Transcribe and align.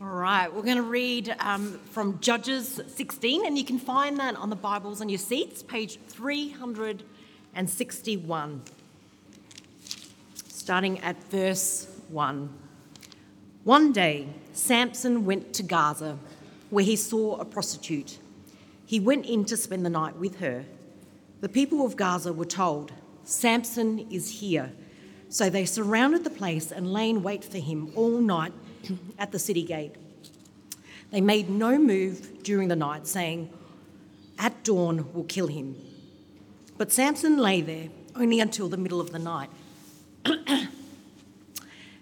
All 0.00 0.06
right, 0.06 0.46
we're 0.54 0.62
going 0.62 0.76
to 0.76 0.84
read 0.84 1.34
um, 1.40 1.80
from 1.90 2.20
Judges 2.20 2.80
16, 2.86 3.44
and 3.44 3.58
you 3.58 3.64
can 3.64 3.80
find 3.80 4.16
that 4.18 4.36
on 4.36 4.48
the 4.48 4.54
Bibles 4.54 5.00
on 5.00 5.08
your 5.08 5.18
seats, 5.18 5.60
page 5.60 5.98
361, 6.06 8.62
starting 10.46 11.00
at 11.00 11.20
verse 11.24 11.88
1. 12.10 12.48
One 13.64 13.90
day, 13.90 14.28
Samson 14.52 15.26
went 15.26 15.52
to 15.54 15.64
Gaza, 15.64 16.16
where 16.70 16.84
he 16.84 16.94
saw 16.94 17.34
a 17.38 17.44
prostitute. 17.44 18.20
He 18.86 19.00
went 19.00 19.26
in 19.26 19.44
to 19.46 19.56
spend 19.56 19.84
the 19.84 19.90
night 19.90 20.14
with 20.14 20.38
her. 20.38 20.64
The 21.40 21.48
people 21.48 21.84
of 21.84 21.96
Gaza 21.96 22.32
were 22.32 22.44
told, 22.44 22.92
Samson 23.24 24.06
is 24.12 24.38
here. 24.38 24.70
So 25.28 25.50
they 25.50 25.64
surrounded 25.64 26.22
the 26.22 26.30
place 26.30 26.70
and 26.70 26.92
lay 26.92 27.10
in 27.10 27.24
wait 27.24 27.44
for 27.44 27.58
him 27.58 27.90
all 27.96 28.20
night 28.20 28.52
at 29.18 29.32
the 29.32 29.38
city 29.38 29.62
gate. 29.62 29.94
They 31.10 31.20
made 31.20 31.48
no 31.48 31.78
move 31.78 32.42
during 32.42 32.68
the 32.68 32.76
night, 32.76 33.06
saying, 33.06 33.50
At 34.38 34.62
dawn 34.64 35.06
we'll 35.12 35.24
kill 35.24 35.46
him. 35.46 35.76
But 36.76 36.92
Samson 36.92 37.38
lay 37.38 37.60
there 37.60 37.88
only 38.14 38.40
until 38.40 38.68
the 38.68 38.76
middle 38.76 39.00
of 39.00 39.12
the 39.12 39.18
night. 39.18 39.50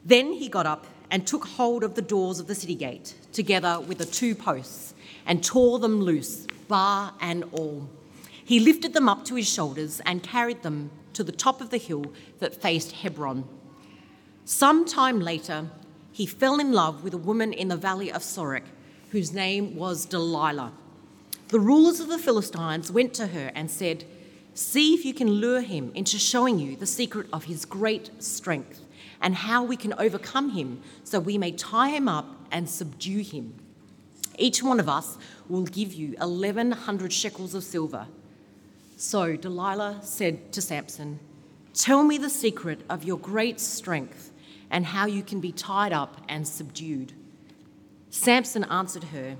then 0.04 0.32
he 0.32 0.48
got 0.48 0.66
up 0.66 0.86
and 1.10 1.26
took 1.26 1.46
hold 1.46 1.84
of 1.84 1.94
the 1.94 2.02
doors 2.02 2.40
of 2.40 2.46
the 2.46 2.54
city 2.54 2.74
gate, 2.74 3.14
together 3.32 3.80
with 3.80 3.98
the 3.98 4.04
two 4.04 4.34
posts, 4.34 4.94
and 5.24 5.42
tore 5.42 5.78
them 5.78 6.00
loose, 6.00 6.46
bar 6.68 7.14
and 7.20 7.44
all. 7.52 7.88
He 8.44 8.60
lifted 8.60 8.92
them 8.92 9.08
up 9.08 9.24
to 9.26 9.34
his 9.34 9.48
shoulders 9.48 10.00
and 10.04 10.22
carried 10.22 10.62
them 10.62 10.90
to 11.12 11.24
the 11.24 11.32
top 11.32 11.60
of 11.60 11.70
the 11.70 11.78
hill 11.78 12.12
that 12.38 12.60
faced 12.60 12.92
Hebron. 12.92 13.44
Some 14.44 14.84
time 14.84 15.20
later, 15.20 15.68
he 16.16 16.24
fell 16.24 16.58
in 16.58 16.72
love 16.72 17.04
with 17.04 17.12
a 17.12 17.18
woman 17.18 17.52
in 17.52 17.68
the 17.68 17.76
valley 17.76 18.10
of 18.10 18.22
Sorek, 18.22 18.62
whose 19.10 19.34
name 19.34 19.76
was 19.76 20.06
Delilah. 20.06 20.72
The 21.48 21.60
rulers 21.60 22.00
of 22.00 22.08
the 22.08 22.18
Philistines 22.18 22.90
went 22.90 23.12
to 23.16 23.26
her 23.26 23.52
and 23.54 23.70
said, 23.70 24.04
See 24.54 24.94
if 24.94 25.04
you 25.04 25.12
can 25.12 25.28
lure 25.28 25.60
him 25.60 25.92
into 25.94 26.18
showing 26.18 26.58
you 26.58 26.74
the 26.74 26.86
secret 26.86 27.26
of 27.34 27.44
his 27.44 27.66
great 27.66 28.10
strength 28.18 28.80
and 29.20 29.34
how 29.34 29.62
we 29.62 29.76
can 29.76 29.92
overcome 29.98 30.52
him 30.52 30.80
so 31.04 31.20
we 31.20 31.36
may 31.36 31.52
tie 31.52 31.90
him 31.90 32.08
up 32.08 32.46
and 32.50 32.66
subdue 32.66 33.18
him. 33.18 33.52
Each 34.38 34.62
one 34.62 34.80
of 34.80 34.88
us 34.88 35.18
will 35.50 35.64
give 35.64 35.92
you 35.92 36.14
1,100 36.16 37.12
shekels 37.12 37.52
of 37.54 37.62
silver. 37.62 38.06
So 38.96 39.36
Delilah 39.36 40.00
said 40.02 40.50
to 40.54 40.62
Samson, 40.62 41.20
Tell 41.74 42.02
me 42.04 42.16
the 42.16 42.30
secret 42.30 42.80
of 42.88 43.04
your 43.04 43.18
great 43.18 43.60
strength 43.60 44.32
and 44.70 44.86
how 44.86 45.06
you 45.06 45.22
can 45.22 45.40
be 45.40 45.52
tied 45.52 45.92
up 45.92 46.20
and 46.28 46.46
subdued. 46.46 47.12
Samson 48.10 48.64
answered 48.64 49.04
her, 49.04 49.36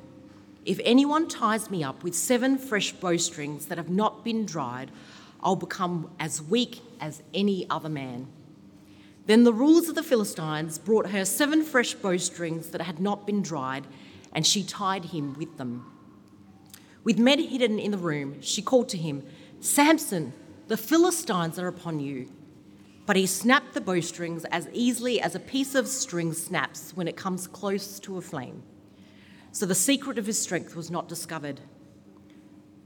If 0.65 0.81
anyone 0.85 1.29
ties 1.29 1.71
me 1.71 1.83
up 1.83 2.03
with 2.03 2.15
seven 2.15 2.59
fresh 2.59 2.93
bowstrings 2.93 3.67
that 3.67 3.79
have 3.79 3.91
not 3.91 4.25
been 4.25 4.45
dried, 4.45 4.91
I'll 5.43 5.57
become 5.57 6.11
as 6.19 6.43
weak 6.43 6.81
as 7.01 7.23
any 7.33 7.69
other 7.71 7.89
man. 7.89 8.27
Then 9.27 9.45
the 9.45 9.53
rulers 9.53 9.89
of 9.89 9.95
the 9.95 10.03
Philistines 10.03 10.79
brought 10.79 11.11
her 11.11 11.25
seven 11.25 11.63
fresh 11.63 11.95
bowstrings 11.95 12.71
that 12.71 12.81
had 12.81 13.01
not 13.01 13.27
been 13.27 13.43
dried, 13.43 13.87
and 14.33 14.47
she 14.47 14.63
tied 14.63 15.07
him 15.07 15.35
with 15.35 15.57
them. 15.57 15.91
With 17.03 17.19
men 17.19 17.41
hidden 17.41 17.79
in 17.79 17.91
the 17.91 17.99
room, 17.99 18.41
she 18.41 18.63
called 18.63 18.89
to 18.91 18.97
him, 18.97 19.25
Samson, 19.61 20.33
the 20.69 20.77
Philistines 20.77 21.59
are 21.59 21.69
upon 21.69 22.01
you. 22.01 22.29
But 23.07 23.17
he 23.17 23.27
snapped 23.27 23.73
the 23.73 23.81
bowstrings 23.81 24.45
as 24.47 24.69
easily 24.73 25.21
as 25.21 25.35
a 25.37 25.41
piece 25.41 25.77
of 25.77 25.87
string 25.87 26.33
snaps 26.33 26.93
when 26.95 27.07
it 27.07 27.17
comes 27.17 27.47
close 27.47 28.01
to 28.01 28.19
a 28.19 28.21
flame. 28.21 28.65
So 29.53 29.65
the 29.65 29.77
secret 29.77 30.19
of 30.19 30.27
his 30.27 30.43
strength 30.43 30.75
was 30.75 30.91
not 30.91 31.09
discovered. 31.09 31.61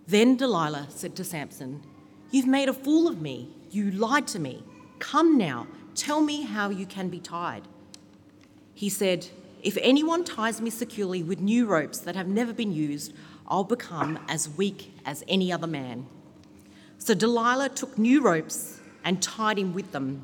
Then 0.07 0.37
Delilah 0.37 0.89
said 0.91 1.17
to 1.17 1.25
Samson, 1.25 1.83
You've 2.31 2.47
made 2.47 2.69
a 2.69 2.75
fool 2.75 3.09
of 3.09 3.21
me. 3.21 3.49
You 3.71 3.91
lied 3.91 4.27
to 4.29 4.39
me. 4.39 4.63
Come 4.99 5.39
now, 5.39 5.67
tell 5.95 6.21
me 6.21 6.43
how 6.43 6.69
you 6.69 6.85
can 6.87 7.09
be 7.09 7.19
tied. 7.19 7.63
He 8.75 8.89
said, 8.89 9.29
If 9.63 9.79
anyone 9.81 10.25
ties 10.25 10.61
me 10.61 10.71
securely 10.71 11.23
with 11.23 11.41
new 11.41 11.67
ropes 11.67 11.99
that 12.01 12.15
have 12.15 12.29
never 12.29 12.53
been 12.53 12.73
used, 12.73 13.15
I'll 13.49 13.65
become 13.65 14.19
as 14.29 14.49
weak 14.49 14.93
as 15.05 15.25
any 15.27 15.51
other 15.51 15.67
man. 15.67 16.07
So 16.99 17.15
Delilah 17.15 17.71
took 17.71 17.97
new 17.97 18.21
ropes 18.21 18.80
and 19.05 19.23
tied 19.23 19.59
him 19.59 19.75
with 19.75 19.93
them. 19.93 20.23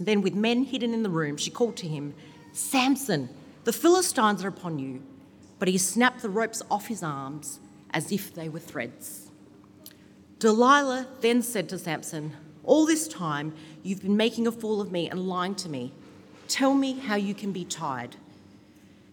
Then, 0.00 0.22
with 0.22 0.34
men 0.34 0.64
hidden 0.64 0.94
in 0.94 1.02
the 1.02 1.10
room, 1.10 1.36
she 1.36 1.50
called 1.50 1.76
to 1.78 1.88
him, 1.88 2.14
Samson, 2.52 3.28
the 3.64 3.72
Philistines 3.72 4.44
are 4.44 4.48
upon 4.48 4.78
you. 4.78 5.02
But 5.58 5.68
he 5.68 5.78
snapped 5.78 6.22
the 6.22 6.28
ropes 6.28 6.62
off 6.70 6.86
his 6.86 7.02
arms 7.02 7.60
as 7.90 8.12
if 8.12 8.32
they 8.34 8.48
were 8.48 8.60
threads. 8.60 9.30
Delilah 10.38 11.08
then 11.20 11.42
said 11.42 11.68
to 11.70 11.78
Samson, 11.78 12.36
All 12.62 12.86
this 12.86 13.08
time 13.08 13.54
you've 13.82 14.02
been 14.02 14.16
making 14.16 14.46
a 14.46 14.52
fool 14.52 14.80
of 14.80 14.92
me 14.92 15.10
and 15.10 15.28
lying 15.28 15.56
to 15.56 15.68
me. 15.68 15.92
Tell 16.46 16.74
me 16.74 16.92
how 16.98 17.16
you 17.16 17.34
can 17.34 17.52
be 17.52 17.64
tied. 17.64 18.16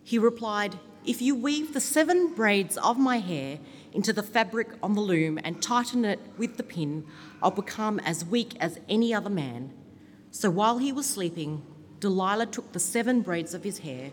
He 0.03 0.19
replied, 0.19 0.77
If 1.03 1.21
you 1.21 1.35
weave 1.35 1.73
the 1.73 1.81
seven 1.81 2.33
braids 2.33 2.77
of 2.77 2.99
my 2.99 3.17
hair 3.17 3.59
into 3.95 4.13
the 4.13 4.21
fabric 4.21 4.67
on 4.83 4.93
the 4.93 5.01
loom 5.01 5.39
and 5.43 5.61
tighten 5.61 6.03
it 6.05 6.19
with 6.37 6.57
the 6.57 6.63
pin, 6.63 7.05
I'll 7.41 7.51
become 7.51 7.99
as 7.99 8.25
weak 8.25 8.55
as 8.59 8.79
any 8.89 9.13
other 9.13 9.29
man. 9.29 9.71
So 10.31 10.49
while 10.49 10.79
he 10.79 10.91
was 10.91 11.05
sleeping, 11.09 11.63
Delilah 12.01 12.47
took 12.47 12.73
the 12.73 12.79
seven 12.79 13.21
braids 13.21 13.53
of 13.53 13.63
his 13.63 13.79
hair, 13.79 14.11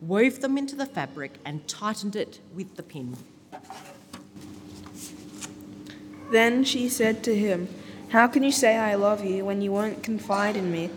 wove 0.00 0.40
them 0.40 0.56
into 0.56 0.76
the 0.76 0.86
fabric, 0.86 1.32
and 1.44 1.66
tightened 1.66 2.14
it 2.14 2.40
with 2.54 2.76
the 2.76 2.82
pin. 2.82 3.16
Then 6.30 6.64
she 6.64 6.88
said 6.88 7.22
to 7.24 7.36
him, 7.36 7.68
How 8.10 8.28
can 8.28 8.42
you 8.42 8.52
say 8.52 8.76
I 8.76 8.94
love 8.94 9.24
you 9.24 9.44
when 9.44 9.60
you 9.60 9.72
won't 9.72 10.02
confide 10.02 10.56
in 10.56 10.70
me? 10.70 10.90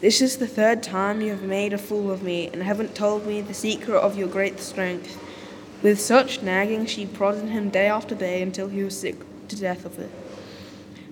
This 0.00 0.20
is 0.20 0.36
the 0.36 0.46
third 0.46 0.82
time 0.82 1.20
you 1.20 1.30
have 1.30 1.42
made 1.42 1.72
a 1.72 1.78
fool 1.78 2.10
of 2.10 2.22
me 2.22 2.48
and 2.48 2.62
haven't 2.62 2.94
told 2.94 3.26
me 3.26 3.40
the 3.40 3.54
secret 3.54 3.98
of 3.98 4.16
your 4.16 4.28
great 4.28 4.60
strength. 4.60 5.18
With 5.82 6.00
such 6.00 6.42
nagging, 6.42 6.86
she 6.86 7.06
prodded 7.06 7.50
him 7.50 7.70
day 7.70 7.86
after 7.86 8.14
day 8.14 8.42
until 8.42 8.68
he 8.68 8.82
was 8.82 8.98
sick 8.98 9.16
to 9.48 9.56
death 9.56 9.84
of 9.84 9.98
it. 9.98 10.10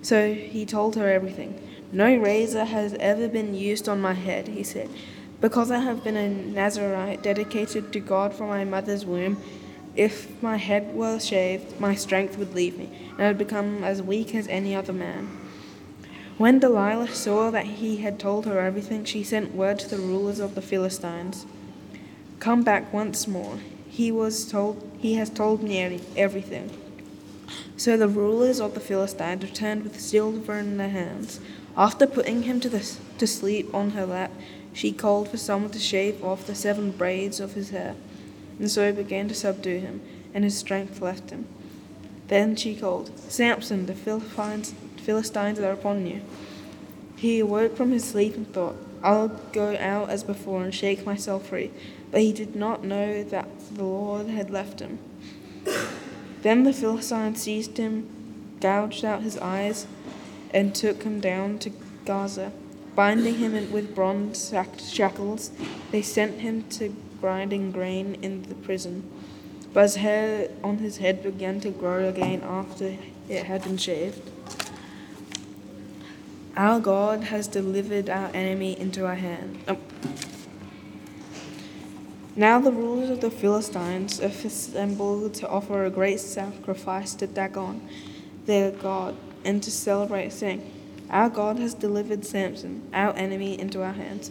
So 0.01 0.33
he 0.33 0.65
told 0.65 0.95
her 0.95 1.09
everything. 1.09 1.61
No 1.91 2.13
razor 2.15 2.65
has 2.65 2.93
ever 2.95 3.29
been 3.29 3.55
used 3.55 3.87
on 3.87 4.01
my 4.01 4.13
head, 4.13 4.49
he 4.49 4.63
said, 4.63 4.89
because 5.39 5.71
I 5.71 5.79
have 5.79 6.03
been 6.03 6.17
a 6.17 6.27
Nazarite 6.27 7.23
dedicated 7.23 7.93
to 7.93 7.99
God 8.01 8.33
from 8.33 8.49
my 8.49 8.65
mother's 8.65 9.05
womb. 9.05 9.41
If 9.95 10.41
my 10.43 10.57
head 10.57 10.93
were 10.93 11.19
shaved, 11.19 11.79
my 11.79 11.95
strength 11.95 12.37
would 12.37 12.53
leave 12.53 12.77
me, 12.77 12.89
and 13.11 13.21
I 13.21 13.27
would 13.29 13.37
become 13.37 13.85
as 13.85 14.01
weak 14.01 14.35
as 14.35 14.47
any 14.49 14.75
other 14.75 14.93
man. 14.93 15.29
When 16.37 16.59
Delilah 16.59 17.07
saw 17.07 17.49
that 17.51 17.65
he 17.65 17.97
had 17.97 18.19
told 18.19 18.45
her 18.45 18.59
everything, 18.59 19.05
she 19.05 19.23
sent 19.23 19.55
word 19.55 19.79
to 19.79 19.89
the 19.89 19.97
rulers 19.97 20.39
of 20.39 20.55
the 20.55 20.61
Philistines 20.61 21.45
Come 22.39 22.61
back 22.61 22.93
once 22.93 23.27
more. 23.27 23.57
He 23.97 24.11
was 24.11 24.45
told 24.45 24.87
he 24.99 25.15
has 25.15 25.31
told 25.31 25.63
me 25.63 25.99
everything. 26.15 26.69
So 27.77 27.97
the 27.97 28.07
rulers 28.07 28.61
of 28.61 28.75
the 28.75 28.79
Philistines 28.79 29.41
returned 29.41 29.83
with 29.83 29.99
silver 29.99 30.59
in 30.59 30.77
their 30.77 30.89
hands. 30.89 31.39
After 31.75 32.05
putting 32.05 32.43
him 32.43 32.59
to, 32.59 32.69
the, 32.69 32.95
to 33.17 33.25
sleep 33.25 33.73
on 33.73 33.91
her 33.91 34.05
lap, 34.05 34.31
she 34.71 34.91
called 34.91 35.29
for 35.29 35.37
someone 35.37 35.71
to 35.71 35.79
shave 35.79 36.23
off 36.23 36.45
the 36.45 36.53
seven 36.53 36.91
braids 36.91 37.39
of 37.39 37.55
his 37.55 37.71
hair, 37.71 37.95
and 38.59 38.69
so 38.69 38.93
began 38.93 39.27
to 39.29 39.33
subdue 39.33 39.79
him, 39.79 40.01
and 40.31 40.43
his 40.43 40.55
strength 40.55 41.01
left 41.01 41.31
him. 41.31 41.47
Then 42.27 42.55
she 42.55 42.75
called, 42.75 43.17
Samson, 43.17 43.87
the 43.87 43.95
Philistines 43.95 45.59
are 45.59 45.71
upon 45.71 46.05
you. 46.05 46.21
He 47.15 47.39
awoke 47.39 47.75
from 47.75 47.91
his 47.91 48.03
sleep 48.03 48.35
and 48.35 48.53
thought, 48.53 48.75
I'll 49.01 49.29
go 49.29 49.75
out 49.75 50.11
as 50.11 50.23
before 50.23 50.63
and 50.63 50.73
shake 50.73 51.03
myself 51.03 51.47
free. 51.47 51.71
But 52.11 52.21
he 52.21 52.31
did 52.31 52.55
not 52.55 52.83
know 52.83 53.23
that 53.23 53.47
the 53.73 53.83
Lord 53.83 54.27
had 54.27 54.49
left 54.49 54.79
him. 54.79 54.99
Then 56.41 56.63
the 56.63 56.73
Philistines 56.73 57.41
seized 57.41 57.77
him, 57.77 58.07
gouged 58.61 59.03
out 59.03 59.23
his 59.23 59.37
eyes, 59.37 59.87
and 60.53 60.73
took 60.73 61.03
him 61.03 61.19
down 61.19 61.59
to 61.59 61.71
Gaza. 62.05 62.51
Binding 62.95 63.35
him 63.35 63.71
with 63.71 63.93
bronze 63.93 64.53
shackles, 64.77 65.51
they 65.91 66.01
sent 66.01 66.39
him 66.39 66.63
to 66.69 66.95
grinding 67.21 67.71
grain 67.71 68.17
in 68.21 68.43
the 68.43 68.55
prison. 68.55 69.03
But 69.73 69.83
his 69.83 69.95
hair 69.95 70.49
on 70.63 70.77
his 70.77 70.97
head 70.97 71.21
began 71.21 71.59
to 71.61 71.69
grow 71.69 72.07
again 72.07 72.41
after 72.43 72.97
it 73.29 73.45
had 73.45 73.63
been 73.63 73.77
shaved. 73.77 74.21
Our 76.55 76.79
God 76.79 77.25
has 77.25 77.47
delivered 77.47 78.09
our 78.09 78.31
enemy 78.33 78.79
into 78.79 79.05
our 79.05 79.15
hand. 79.15 79.59
Oh. 79.67 79.77
Now 82.37 82.59
the 82.59 82.71
rulers 82.71 83.09
of 83.09 83.19
the 83.19 83.31
Philistines 83.31 84.19
assembled 84.19 85.33
to 85.33 85.49
offer 85.49 85.85
a 85.85 85.89
great 85.89 86.19
sacrifice 86.19 87.15
to 87.15 87.25
Dagon, 87.25 87.81
their 88.45 88.69
god, 88.69 89.15
and 89.43 89.63
to 89.63 89.71
celebrate, 89.71 90.31
saying, 90.31 90.71
Our 91.09 91.31
God 91.31 91.57
has 91.57 91.73
delivered 91.73 92.23
Samson, 92.23 92.87
our 92.93 93.11
enemy, 93.15 93.59
into 93.59 93.81
our 93.81 93.93
hands. 93.93 94.29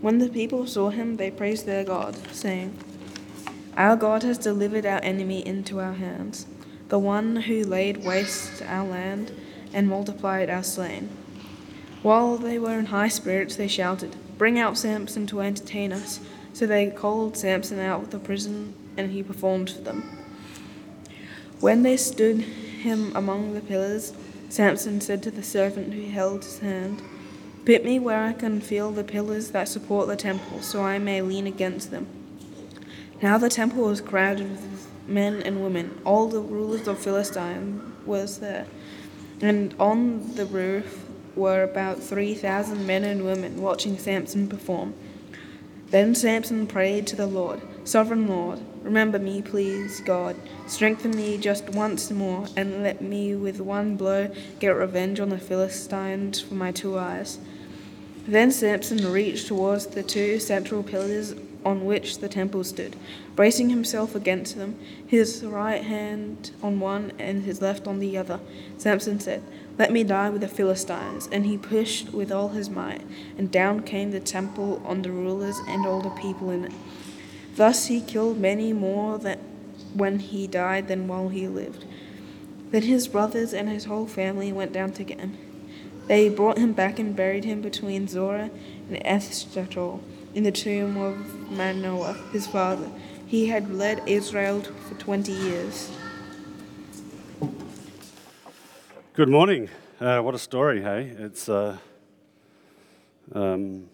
When 0.00 0.20
the 0.20 0.30
people 0.30 0.66
saw 0.66 0.88
him, 0.88 1.18
they 1.18 1.30
praised 1.30 1.66
their 1.66 1.84
God, 1.84 2.16
saying, 2.34 2.78
Our 3.76 3.96
God 3.96 4.22
has 4.22 4.38
delivered 4.38 4.86
our 4.86 5.00
enemy 5.02 5.46
into 5.46 5.80
our 5.80 5.92
hands, 5.92 6.46
the 6.88 6.98
one 6.98 7.36
who 7.36 7.62
laid 7.62 8.06
waste 8.06 8.62
our 8.62 8.86
land 8.86 9.32
and 9.74 9.86
multiplied 9.86 10.48
our 10.48 10.62
slain. 10.62 11.10
While 12.00 12.38
they 12.38 12.58
were 12.58 12.78
in 12.78 12.86
high 12.86 13.08
spirits, 13.08 13.56
they 13.56 13.68
shouted, 13.68 14.16
Bring 14.38 14.58
out 14.58 14.78
Samson 14.78 15.26
to 15.26 15.42
entertain 15.42 15.92
us. 15.92 16.20
So 16.54 16.66
they 16.66 16.88
called 16.88 17.36
Samson 17.36 17.80
out 17.80 18.04
of 18.04 18.10
the 18.10 18.18
prison, 18.18 18.74
and 18.96 19.10
he 19.10 19.22
performed 19.22 19.70
for 19.70 19.82
them. 19.82 20.18
When 21.60 21.82
they 21.82 21.96
stood 21.96 22.40
him 22.40 23.12
among 23.16 23.54
the 23.54 23.60
pillars, 23.60 24.12
Samson 24.48 25.00
said 25.00 25.22
to 25.24 25.32
the 25.32 25.42
servant 25.42 25.92
who 25.92 26.06
held 26.06 26.44
his 26.44 26.60
hand, 26.60 27.02
Put 27.66 27.84
me 27.84 27.98
where 27.98 28.22
I 28.22 28.34
can 28.34 28.60
feel 28.60 28.92
the 28.92 29.02
pillars 29.02 29.50
that 29.50 29.68
support 29.68 30.06
the 30.06 30.16
temple, 30.16 30.62
so 30.62 30.82
I 30.82 30.98
may 30.98 31.22
lean 31.22 31.46
against 31.46 31.90
them. 31.90 32.06
Now 33.20 33.36
the 33.36 33.48
temple 33.48 33.84
was 33.84 34.00
crowded 34.00 34.50
with 34.50 34.86
men 35.08 35.42
and 35.42 35.62
women. 35.62 36.00
All 36.04 36.28
the 36.28 36.40
rulers 36.40 36.86
of 36.86 36.98
Philistine 36.98 37.94
was 38.06 38.38
there. 38.38 38.66
And 39.40 39.74
on 39.80 40.36
the 40.36 40.46
roof 40.46 41.04
were 41.34 41.64
about 41.64 42.00
3,000 42.00 42.86
men 42.86 43.02
and 43.02 43.24
women 43.24 43.60
watching 43.60 43.98
Samson 43.98 44.46
perform. 44.46 44.94
Then 45.90 46.14
Samson 46.14 46.66
prayed 46.66 47.06
to 47.08 47.16
the 47.16 47.26
Lord, 47.26 47.60
Sovereign 47.84 48.26
Lord, 48.26 48.60
remember 48.82 49.18
me, 49.18 49.42
please, 49.42 50.00
God. 50.00 50.36
Strengthen 50.66 51.14
me 51.14 51.36
just 51.36 51.68
once 51.68 52.10
more, 52.10 52.46
and 52.56 52.82
let 52.82 53.02
me 53.02 53.34
with 53.34 53.60
one 53.60 53.96
blow 53.96 54.30
get 54.58 54.70
revenge 54.70 55.20
on 55.20 55.28
the 55.28 55.38
Philistines 55.38 56.40
for 56.40 56.54
my 56.54 56.72
two 56.72 56.98
eyes. 56.98 57.38
Then 58.26 58.50
Samson 58.50 59.12
reached 59.12 59.48
towards 59.48 59.88
the 59.88 60.02
two 60.02 60.38
central 60.38 60.82
pillars 60.82 61.34
on 61.62 61.84
which 61.84 62.18
the 62.18 62.28
temple 62.28 62.64
stood, 62.64 62.96
bracing 63.36 63.68
himself 63.68 64.14
against 64.14 64.56
them, 64.56 64.78
his 65.06 65.44
right 65.44 65.82
hand 65.82 66.50
on 66.62 66.80
one 66.80 67.12
and 67.18 67.44
his 67.44 67.60
left 67.60 67.86
on 67.86 67.98
the 67.98 68.16
other. 68.16 68.40
Samson 68.78 69.20
said, 69.20 69.42
Let 69.78 69.92
me 69.92 70.04
die 70.04 70.30
with 70.30 70.40
the 70.40 70.48
Philistines. 70.48 71.28
And 71.32 71.46
he 71.46 71.58
pushed 71.58 72.12
with 72.12 72.30
all 72.30 72.50
his 72.50 72.70
might, 72.70 73.02
and 73.36 73.50
down 73.50 73.82
came 73.82 74.10
the 74.10 74.20
temple 74.20 74.82
on 74.84 75.02
the 75.02 75.10
rulers 75.10 75.56
and 75.66 75.86
all 75.86 76.00
the 76.00 76.10
people 76.10 76.50
in 76.50 76.64
it. 76.66 76.72
Thus 77.56 77.86
he 77.86 78.00
killed 78.00 78.38
many 78.38 78.72
more 78.72 79.18
than 79.18 79.38
when 79.92 80.18
he 80.18 80.46
died 80.46 80.88
than 80.88 81.08
while 81.08 81.28
he 81.28 81.46
lived. 81.46 81.84
Then 82.70 82.82
his 82.82 83.06
brothers 83.06 83.54
and 83.54 83.68
his 83.68 83.84
whole 83.84 84.06
family 84.06 84.52
went 84.52 84.72
down 84.72 84.92
to 84.92 85.04
get 85.04 85.20
him. 85.20 85.38
They 86.06 86.28
brought 86.28 86.58
him 86.58 86.72
back 86.72 86.98
and 86.98 87.14
buried 87.14 87.44
him 87.44 87.62
between 87.62 88.08
Zorah 88.08 88.50
and 88.88 89.02
Eshtaol 89.04 90.00
in 90.34 90.42
the 90.42 90.52
tomb 90.52 90.96
of 90.96 91.50
Manoah, 91.50 92.14
his 92.32 92.46
father. 92.46 92.90
He 93.26 93.46
had 93.46 93.72
led 93.72 94.02
Israel 94.06 94.62
for 94.62 94.94
20 94.96 95.32
years. 95.32 95.90
Good 99.16 99.28
morning. 99.28 99.70
Uh, 100.00 100.18
what 100.22 100.34
a 100.34 100.40
story, 100.40 100.82
hey? 100.82 101.14
It's 101.16 101.48
uh, 101.48 101.78
um, 103.32 103.88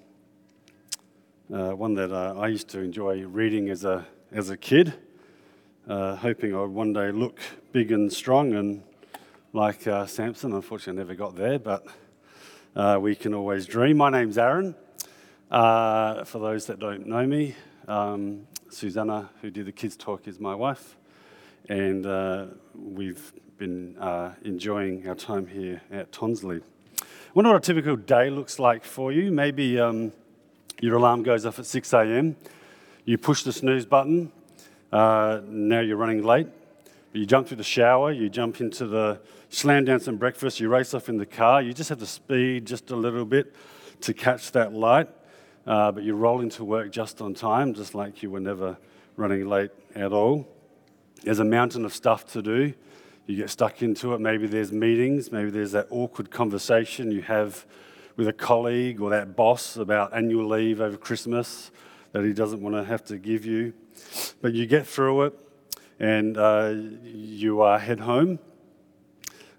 uh, 1.53 1.73
one 1.73 1.93
that 1.97 2.11
uh, 2.11 2.41
I 2.41 2.49
used 2.49 2.69
to 2.69 2.81
enjoy 2.81 3.27
reading 3.27 3.69
as 3.69 3.85
a, 3.85 4.07
as 4.33 4.49
a 4.49 4.57
kid, 4.57 4.95
uh, 5.87 6.17
hoping 6.17 6.55
I 6.55 6.63
would 6.63 6.71
one 6.71 6.95
day 6.95 7.11
look 7.13 7.39
big 7.71 7.93
and 7.93 8.11
strong 8.11 8.55
and 8.55 8.83
like 9.53 9.87
uh, 9.87 10.07
Samson. 10.07 10.55
Unfortunately, 10.55 10.99
I 10.99 11.05
never 11.05 11.15
got 11.15 11.37
there, 11.37 11.59
but 11.59 11.85
we 13.03 13.15
can 13.15 13.35
always 13.35 13.67
dream. 13.67 13.99
My 13.99 14.09
name's 14.09 14.39
Aaron. 14.39 14.75
for 15.51 16.39
those 16.39 16.65
that 16.65 16.79
don't 16.79 17.07
know 17.07 17.27
me, 17.27 17.57
um, 17.89 18.47
Susanna, 18.71 19.29
who 19.43 19.51
did 19.51 19.67
the 19.67 19.73
kids' 19.73 19.99
talk, 19.99 20.27
is 20.27 20.41
my 20.41 20.55
wife, 20.55 20.97
and 21.69 22.07
we've 22.75 23.35
been 23.61 23.95
uh, 23.99 24.33
enjoying 24.43 25.07
our 25.07 25.15
time 25.15 25.47
here 25.47 25.83
at 25.93 26.11
Tonsley. 26.11 26.63
I 26.99 27.05
wonder 27.35 27.51
what 27.51 27.59
a 27.59 27.61
typical 27.61 27.95
day 27.95 28.31
looks 28.31 28.59
like 28.59 28.87
for 28.87 29.13
you. 29.13 29.31
Maybe 29.31 29.79
um, 29.79 30.13
your 30.81 30.97
alarm 30.97 31.23
goes 31.23 31.45
off 31.45 31.59
at 31.59 31.67
6 31.67 31.93
a.m., 31.93 32.37
you 33.05 33.19
push 33.19 33.43
the 33.43 33.53
snooze 33.53 33.85
button, 33.85 34.33
uh, 34.91 35.41
now 35.47 35.81
you're 35.81 35.99
running 35.99 36.23
late. 36.23 36.47
You 37.13 37.27
jump 37.27 37.49
through 37.49 37.59
the 37.59 37.63
shower, 37.63 38.13
you 38.13 38.31
jump 38.31 38.63
into 38.63 38.87
the, 38.87 39.21
slam 39.51 39.85
down 39.85 40.01
some 40.01 40.17
breakfast, 40.17 40.59
you 40.59 40.71
race 40.71 40.95
off 40.95 41.11
in 41.11 41.19
the 41.19 41.27
car. 41.27 41.61
You 41.61 41.75
just 41.75 41.91
have 41.91 41.99
to 41.99 42.07
speed 42.07 42.67
just 42.67 42.91
a 42.91 42.97
little 42.97 43.27
bit 43.27 43.55
to 44.01 44.15
catch 44.15 44.53
that 44.53 44.73
light, 44.73 45.11
uh, 45.67 45.93
but 45.93 46.03
you 46.03 46.15
roll 46.15 46.41
into 46.41 46.65
work 46.65 46.91
just 46.93 47.21
on 47.21 47.35
time, 47.35 47.75
just 47.75 47.95
like 47.95 48.23
you 48.23 48.31
were 48.31 48.41
never 48.41 48.79
running 49.19 49.47
late 49.47 49.73
at 49.95 50.15
all. 50.15 50.49
There's 51.25 51.41
a 51.41 51.45
mountain 51.45 51.85
of 51.85 51.93
stuff 51.93 52.25
to 52.33 52.41
do 52.41 52.73
you 53.31 53.37
get 53.37 53.51
stuck 53.51 53.83
into 53.83 54.13
it. 54.13 54.21
Maybe 54.21 54.47
there's 54.47 54.73
meetings, 54.73 55.31
maybe 55.31 55.51
there's 55.51 55.73
that 55.73 55.87
awkward 55.91 56.31
conversation 56.31 57.11
you 57.11 57.23
have 57.23 57.65
with 58.17 58.27
a 58.27 58.33
colleague 58.33 59.01
or 59.01 59.11
that 59.11 59.37
boss 59.37 59.77
about 59.77 60.15
annual 60.15 60.49
leave 60.49 60.81
over 60.81 60.97
Christmas 60.97 61.71
that 62.13 62.25
he 62.25 62.33
doesn't 62.33 62.61
want 62.61 62.75
to 62.75 62.85
have 62.85 63.05
to 63.05 63.19
give 63.19 63.47
you. 63.47 63.73
But 64.43 64.53
you 64.53 64.67
get 64.67 64.87
through 64.87 65.23
it 65.23 65.39
and 66.01 66.37
uh, 66.37 66.75
you 67.05 67.63
uh, 67.63 67.79
head 67.79 68.01
home. 68.01 68.41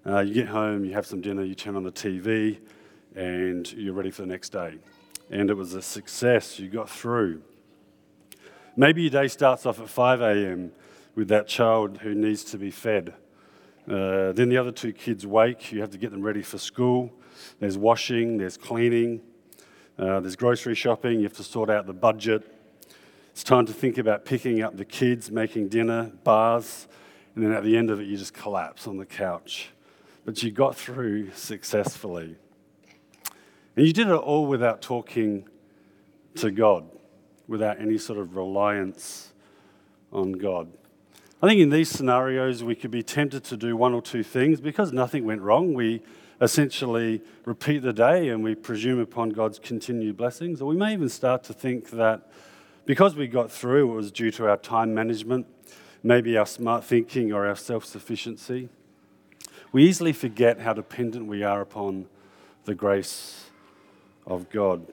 Uh, 0.04 0.20
you 0.20 0.34
get 0.34 0.48
home, 0.48 0.84
you 0.84 0.92
have 0.92 1.06
some 1.06 1.20
dinner, 1.20 1.44
you 1.44 1.54
turn 1.54 1.76
on 1.76 1.84
the 1.84 1.92
TV, 1.92 2.58
and 3.14 3.72
you're 3.72 3.94
ready 3.94 4.10
for 4.10 4.22
the 4.22 4.28
next 4.28 4.50
day. 4.50 4.78
And 5.30 5.48
it 5.48 5.54
was 5.54 5.74
a 5.74 5.82
success. 5.82 6.58
You 6.58 6.68
got 6.68 6.90
through. 6.90 7.42
Maybe 8.76 9.02
your 9.02 9.10
day 9.10 9.28
starts 9.28 9.64
off 9.64 9.80
at 9.80 9.88
5 9.88 10.20
a.m. 10.20 10.72
with 11.14 11.28
that 11.28 11.46
child 11.46 11.98
who 11.98 12.14
needs 12.14 12.42
to 12.44 12.58
be 12.58 12.70
fed 12.70 13.14
uh, 13.88 14.32
then 14.32 14.48
the 14.48 14.56
other 14.56 14.72
two 14.72 14.92
kids 14.92 15.26
wake. 15.26 15.72
You 15.72 15.80
have 15.80 15.90
to 15.90 15.98
get 15.98 16.10
them 16.10 16.22
ready 16.22 16.42
for 16.42 16.58
school. 16.58 17.12
There's 17.58 17.76
washing, 17.76 18.38
there's 18.38 18.56
cleaning, 18.56 19.20
uh, 19.98 20.20
there's 20.20 20.36
grocery 20.36 20.74
shopping. 20.74 21.18
You 21.18 21.24
have 21.24 21.36
to 21.36 21.44
sort 21.44 21.70
out 21.70 21.86
the 21.86 21.92
budget. 21.92 22.42
It's 23.32 23.42
time 23.42 23.66
to 23.66 23.72
think 23.72 23.98
about 23.98 24.24
picking 24.24 24.62
up 24.62 24.76
the 24.76 24.84
kids, 24.84 25.30
making 25.30 25.68
dinner, 25.68 26.12
bars, 26.22 26.86
and 27.34 27.42
then 27.42 27.52
at 27.52 27.64
the 27.64 27.76
end 27.76 27.90
of 27.90 27.98
it, 27.98 28.06
you 28.06 28.16
just 28.16 28.34
collapse 28.34 28.86
on 28.86 28.98
the 28.98 29.06
couch. 29.06 29.70
But 30.24 30.42
you 30.42 30.50
got 30.50 30.76
through 30.76 31.32
successfully. 31.32 32.36
And 33.74 33.86
you 33.86 33.92
did 33.92 34.08
it 34.08 34.12
all 34.12 34.46
without 34.46 34.82
talking 34.82 35.48
to 36.36 36.50
God, 36.50 36.84
without 37.48 37.80
any 37.80 37.96
sort 37.98 38.18
of 38.18 38.36
reliance 38.36 39.32
on 40.12 40.32
God. 40.32 40.68
I 41.42 41.48
think 41.48 41.60
in 41.60 41.70
these 41.70 41.88
scenarios, 41.88 42.62
we 42.62 42.76
could 42.76 42.92
be 42.92 43.02
tempted 43.02 43.42
to 43.44 43.56
do 43.56 43.76
one 43.76 43.94
or 43.94 44.00
two 44.00 44.22
things. 44.22 44.60
Because 44.60 44.92
nothing 44.92 45.24
went 45.24 45.42
wrong, 45.42 45.74
we 45.74 46.00
essentially 46.40 47.20
repeat 47.44 47.82
the 47.82 47.92
day 47.92 48.28
and 48.28 48.44
we 48.44 48.54
presume 48.54 49.00
upon 49.00 49.30
God's 49.30 49.58
continued 49.58 50.16
blessings. 50.16 50.62
Or 50.62 50.66
we 50.66 50.76
may 50.76 50.92
even 50.92 51.08
start 51.08 51.42
to 51.44 51.52
think 51.52 51.90
that 51.90 52.30
because 52.86 53.16
we 53.16 53.26
got 53.26 53.50
through, 53.50 53.90
it 53.90 53.94
was 53.94 54.12
due 54.12 54.30
to 54.32 54.48
our 54.48 54.56
time 54.56 54.94
management, 54.94 55.46
maybe 56.04 56.36
our 56.36 56.46
smart 56.46 56.84
thinking 56.84 57.32
or 57.32 57.44
our 57.44 57.56
self 57.56 57.84
sufficiency. 57.84 58.68
We 59.72 59.84
easily 59.84 60.12
forget 60.12 60.60
how 60.60 60.74
dependent 60.74 61.26
we 61.26 61.42
are 61.42 61.60
upon 61.60 62.06
the 62.66 62.74
grace 62.76 63.46
of 64.28 64.48
God. 64.48 64.86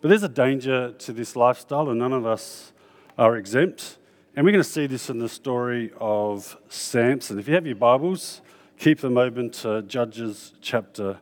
But 0.00 0.08
there's 0.08 0.22
a 0.22 0.28
danger 0.28 0.92
to 0.92 1.12
this 1.12 1.36
lifestyle, 1.36 1.90
and 1.90 1.98
none 1.98 2.14
of 2.14 2.24
us 2.24 2.72
are 3.18 3.36
exempt. 3.36 3.98
And 4.34 4.46
we're 4.46 4.52
going 4.52 4.64
to 4.64 4.70
see 4.70 4.86
this 4.86 5.10
in 5.10 5.18
the 5.18 5.28
story 5.28 5.92
of 6.00 6.56
Samson. 6.70 7.38
If 7.38 7.48
you 7.48 7.54
have 7.54 7.66
your 7.66 7.76
Bibles, 7.76 8.40
keep 8.78 9.00
them 9.00 9.18
open 9.18 9.50
to 9.50 9.82
Judges 9.82 10.54
chapter 10.62 11.20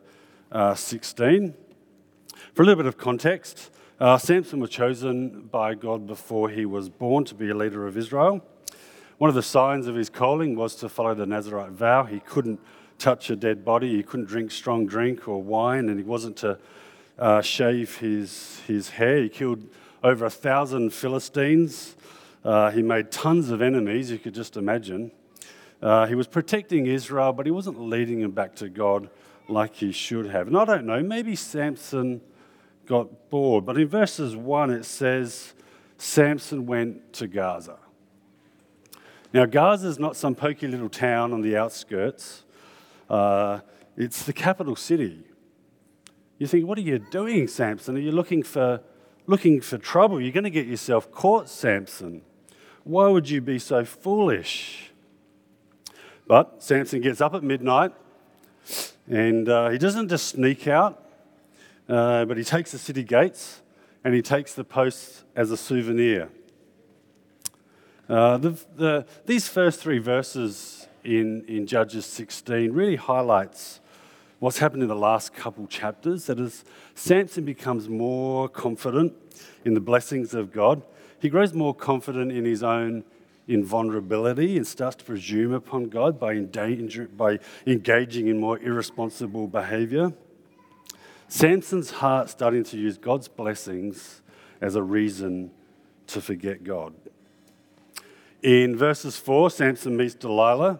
uh, 0.49 0.75
16. 0.75 1.53
For 2.53 2.61
a 2.61 2.65
little 2.65 2.81
bit 2.81 2.85
of 2.85 2.97
context, 2.97 3.69
uh, 3.99 4.17
Samson 4.17 4.61
was 4.61 4.69
chosen 4.69 5.41
by 5.51 5.73
God 5.73 6.07
before 6.07 6.47
he 6.47 6.65
was 6.65 6.87
born 6.87 7.25
to 7.25 7.35
be 7.35 7.49
a 7.49 7.53
leader 7.53 7.85
of 7.85 7.97
Israel. 7.97 8.45
One 9.17 9.27
of 9.27 9.35
the 9.35 9.43
signs 9.43 9.87
of 9.87 9.95
his 9.95 10.09
calling 10.09 10.55
was 10.55 10.75
to 10.75 10.87
follow 10.87 11.13
the 11.13 11.25
Nazarite 11.25 11.71
vow. 11.71 12.05
He 12.05 12.21
couldn't 12.21 12.61
touch 12.97 13.29
a 13.29 13.35
dead 13.35 13.65
body, 13.65 13.93
he 13.97 14.03
couldn't 14.03 14.27
drink 14.27 14.51
strong 14.51 14.85
drink 14.85 15.27
or 15.27 15.43
wine, 15.43 15.89
and 15.89 15.99
he 15.99 16.05
wasn't 16.05 16.37
to 16.37 16.57
uh, 17.19 17.41
shave 17.41 17.97
his, 17.97 18.61
his 18.67 18.91
hair. 18.91 19.21
He 19.21 19.27
killed 19.27 19.67
over 20.01 20.23
a 20.23 20.29
thousand 20.29 20.93
Philistines. 20.93 21.97
Uh, 22.43 22.71
he 22.71 22.81
made 22.81 23.11
tons 23.11 23.51
of 23.51 23.61
enemies, 23.61 24.09
you 24.09 24.17
could 24.17 24.33
just 24.33 24.57
imagine. 24.57 25.11
Uh, 25.81 26.05
he 26.05 26.15
was 26.15 26.27
protecting 26.27 26.85
Israel, 26.85 27.33
but 27.33 27.45
he 27.45 27.51
wasn't 27.51 27.79
leading 27.79 28.21
them 28.21 28.31
back 28.31 28.55
to 28.55 28.69
God 28.69 29.09
like 29.47 29.75
he 29.75 29.91
should 29.91 30.27
have. 30.27 30.47
And 30.47 30.57
I 30.57 30.65
don't 30.65 30.85
know, 30.85 31.01
maybe 31.01 31.35
Samson 31.35 32.21
got 32.85 33.29
bored, 33.29 33.65
but 33.65 33.77
in 33.77 33.87
verses 33.87 34.35
1 34.35 34.71
it 34.71 34.85
says 34.85 35.53
Samson 35.97 36.65
went 36.65 37.13
to 37.13 37.27
Gaza. 37.27 37.77
Now, 39.33 39.45
Gaza 39.45 39.87
is 39.87 39.99
not 39.99 40.17
some 40.17 40.35
pokey 40.35 40.67
little 40.67 40.89
town 40.89 41.31
on 41.31 41.41
the 41.41 41.55
outskirts, 41.55 42.43
uh, 43.09 43.59
it's 43.97 44.23
the 44.23 44.33
capital 44.33 44.75
city. 44.75 45.23
You 46.37 46.47
think, 46.47 46.65
what 46.65 46.77
are 46.77 46.81
you 46.81 46.97
doing, 46.97 47.47
Samson? 47.47 47.97
Are 47.97 47.99
you 47.99 48.11
looking 48.11 48.41
for, 48.41 48.81
looking 49.27 49.61
for 49.61 49.77
trouble? 49.77 50.19
You're 50.19 50.31
going 50.31 50.45
to 50.45 50.49
get 50.49 50.65
yourself 50.65 51.11
caught, 51.11 51.49
Samson. 51.49 52.23
Why 52.83 53.07
would 53.07 53.29
you 53.29 53.41
be 53.41 53.59
so 53.59 53.85
foolish? 53.85 54.91
But 56.27 56.63
Samson 56.63 57.01
gets 57.01 57.21
up 57.21 57.33
at 57.33 57.43
midnight 57.43 57.91
and 59.09 59.47
uh, 59.47 59.69
he 59.69 59.77
doesn't 59.77 60.09
just 60.09 60.29
sneak 60.29 60.67
out, 60.67 61.03
uh, 61.89 62.25
but 62.25 62.37
he 62.37 62.43
takes 62.43 62.71
the 62.71 62.77
city 62.77 63.03
gates 63.03 63.61
and 64.03 64.13
he 64.13 64.21
takes 64.21 64.53
the 64.53 64.63
posts 64.63 65.23
as 65.35 65.51
a 65.51 65.57
souvenir. 65.57 66.29
Uh, 68.09 68.37
the, 68.37 68.51
the, 68.75 69.05
these 69.25 69.47
first 69.47 69.79
three 69.79 69.99
verses 69.99 70.87
in, 71.03 71.45
in 71.47 71.67
Judges 71.67 72.05
16 72.05 72.71
really 72.71 72.95
highlights 72.95 73.79
what's 74.39 74.57
happened 74.57 74.81
in 74.81 74.89
the 74.89 74.95
last 74.95 75.33
couple 75.33 75.67
chapters. 75.67 76.25
That 76.25 76.39
is, 76.39 76.65
Samson 76.95 77.45
becomes 77.45 77.87
more 77.87 78.49
confident 78.49 79.13
in 79.65 79.75
the 79.75 79.79
blessings 79.79 80.33
of 80.33 80.51
God, 80.51 80.81
he 81.21 81.29
grows 81.29 81.53
more 81.53 81.73
confident 81.75 82.31
in 82.31 82.45
his 82.45 82.63
own 82.63 83.03
invulnerability 83.47 84.57
and 84.57 84.65
starts 84.65 84.95
to 84.97 85.03
presume 85.03 85.53
upon 85.53 85.85
God 85.89 86.19
by, 86.19 86.39
by 86.39 87.39
engaging 87.67 88.27
in 88.27 88.39
more 88.39 88.57
irresponsible 88.59 89.47
behavior. 89.47 90.13
Samson's 91.27 91.91
heart 91.91 92.29
starting 92.29 92.63
to 92.65 92.77
use 92.77 92.97
God's 92.97 93.27
blessings 93.27 94.21
as 94.59 94.75
a 94.75 94.83
reason 94.83 95.51
to 96.07 96.21
forget 96.21 96.63
God. 96.63 96.93
In 98.41 98.75
verses 98.75 99.17
4, 99.17 99.51
Samson 99.51 99.95
meets 99.95 100.15
Delilah. 100.15 100.79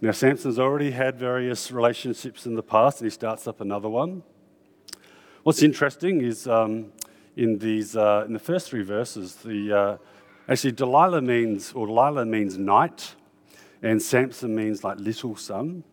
Now, 0.00 0.12
Samson's 0.12 0.58
already 0.58 0.92
had 0.92 1.18
various 1.18 1.70
relationships 1.70 2.46
in 2.46 2.54
the 2.54 2.62
past, 2.62 3.00
and 3.00 3.06
he 3.06 3.14
starts 3.14 3.46
up 3.46 3.60
another 3.60 3.88
one. 3.88 4.22
What's 5.42 5.62
interesting 5.62 6.22
is 6.22 6.48
um, 6.48 6.92
in 7.36 7.58
these 7.58 7.96
uh, 7.96 8.24
in 8.26 8.32
the 8.32 8.38
first 8.38 8.70
three 8.70 8.82
verses, 8.82 9.36
the 9.36 9.72
uh, 9.72 9.96
actually 10.48 10.72
Delilah 10.72 11.20
means 11.20 11.72
or 11.72 11.86
Delilah 11.86 12.24
means 12.24 12.56
night, 12.58 13.14
and 13.82 14.00
Samson 14.02 14.54
means 14.54 14.82
like 14.82 14.98
little 14.98 15.36
son. 15.36 15.84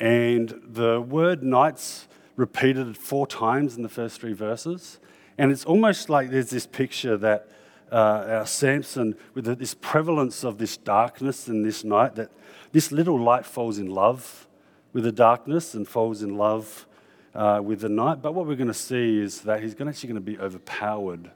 And 0.00 0.60
the 0.66 1.00
word 1.00 1.42
night's 1.42 2.08
repeated 2.36 2.96
four 2.96 3.26
times 3.26 3.76
in 3.76 3.82
the 3.82 3.88
first 3.88 4.20
three 4.20 4.32
verses, 4.32 4.98
and 5.38 5.52
it's 5.52 5.64
almost 5.64 6.08
like 6.08 6.30
there's 6.30 6.50
this 6.50 6.66
picture 6.66 7.16
that 7.18 7.48
uh, 7.92 8.24
our 8.28 8.46
Samson, 8.46 9.14
with 9.34 9.44
this 9.58 9.74
prevalence 9.74 10.42
of 10.42 10.58
this 10.58 10.76
darkness 10.76 11.46
and 11.46 11.64
this 11.64 11.84
night, 11.84 12.16
that 12.16 12.30
this 12.72 12.90
little 12.90 13.20
light 13.20 13.46
falls 13.46 13.78
in 13.78 13.86
love 13.86 14.48
with 14.92 15.04
the 15.04 15.12
darkness 15.12 15.74
and 15.74 15.86
falls 15.86 16.22
in 16.22 16.36
love 16.36 16.86
uh, 17.34 17.60
with 17.62 17.80
the 17.80 17.88
night. 17.88 18.22
But 18.22 18.34
what 18.34 18.46
we're 18.46 18.56
going 18.56 18.68
to 18.68 18.74
see 18.74 19.18
is 19.18 19.42
that 19.42 19.62
he's 19.62 19.72
actually 19.72 20.08
going 20.08 20.14
to 20.14 20.20
be 20.20 20.38
overpowered 20.38 21.30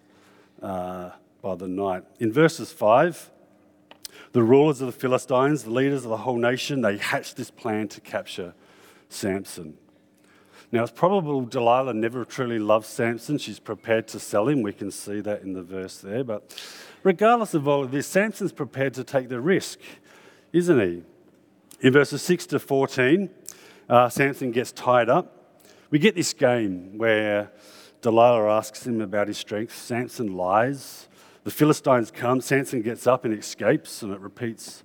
uh, 0.63 1.11
by 1.43 1.55
the 1.55 1.69
night. 1.69 2.05
In 2.21 2.33
verses 2.33 2.73
5, 2.73 3.31
the 4.33 4.43
rulers 4.43 4.81
of 4.81 4.87
the 4.87 4.93
Philistines, 4.93 5.65
the 5.65 5.71
leaders 5.71 6.05
of 6.05 6.11
the 6.11 6.19
whole 6.19 6.37
nation, 6.37 6.83
they 6.83 6.97
hatched 6.97 7.37
this 7.37 7.51
plan 7.51 7.89
to 7.89 8.01
capture 8.01 8.55
Samson. 9.09 9.77
Now, 10.71 10.83
it's 10.83 10.93
probable 10.93 11.43
Delilah 11.43 11.95
never 11.95 12.27
truly 12.27 12.59
loved 12.59 12.85
Samson. 12.85 13.39
She's 13.39 13.59
prepared 13.59 14.07
to 14.09 14.21
sell 14.21 14.49
him. 14.49 14.61
We 14.61 14.75
can 14.75 14.91
see 14.91 15.21
that 15.21 15.43
in 15.43 15.55
the 15.55 15.63
verse 15.63 15.99
there. 15.99 16.23
But 16.23 16.63
regardless 17.03 17.55
of 17.55 17.67
all 17.67 17.85
of 17.85 17.91
this, 17.91 18.07
Samson's 18.07 18.53
prepared 18.53 18.93
to 18.95 19.05
take 19.05 19.31
the 19.31 19.41
risk, 19.41 19.79
isn't 20.53 20.79
he? 20.79 21.03
In 21.81 21.93
verses 21.93 22.21
6 22.23 22.47
to 22.49 22.59
14, 22.59 23.31
uh, 23.89 24.09
Samson 24.11 24.51
gets 24.51 24.73
tied 24.73 25.09
up. 25.09 25.38
We 25.91 25.99
get 25.99 26.15
this 26.15 26.35
game 26.35 26.99
where 26.99 27.51
Delilah 28.03 28.51
asks 28.51 28.87
him 28.87 29.01
about 29.01 29.29
his 29.29 29.39
strength. 29.39 29.75
Samson 29.75 30.37
lies. 30.37 31.09
The 31.45 31.51
Philistines 31.51 32.11
come. 32.11 32.43
Samson 32.43 32.83
gets 32.83 33.07
up 33.07 33.25
and 33.25 33.33
escapes, 33.33 34.03
and 34.03 34.13
it 34.13 34.21
repeats 34.21 34.85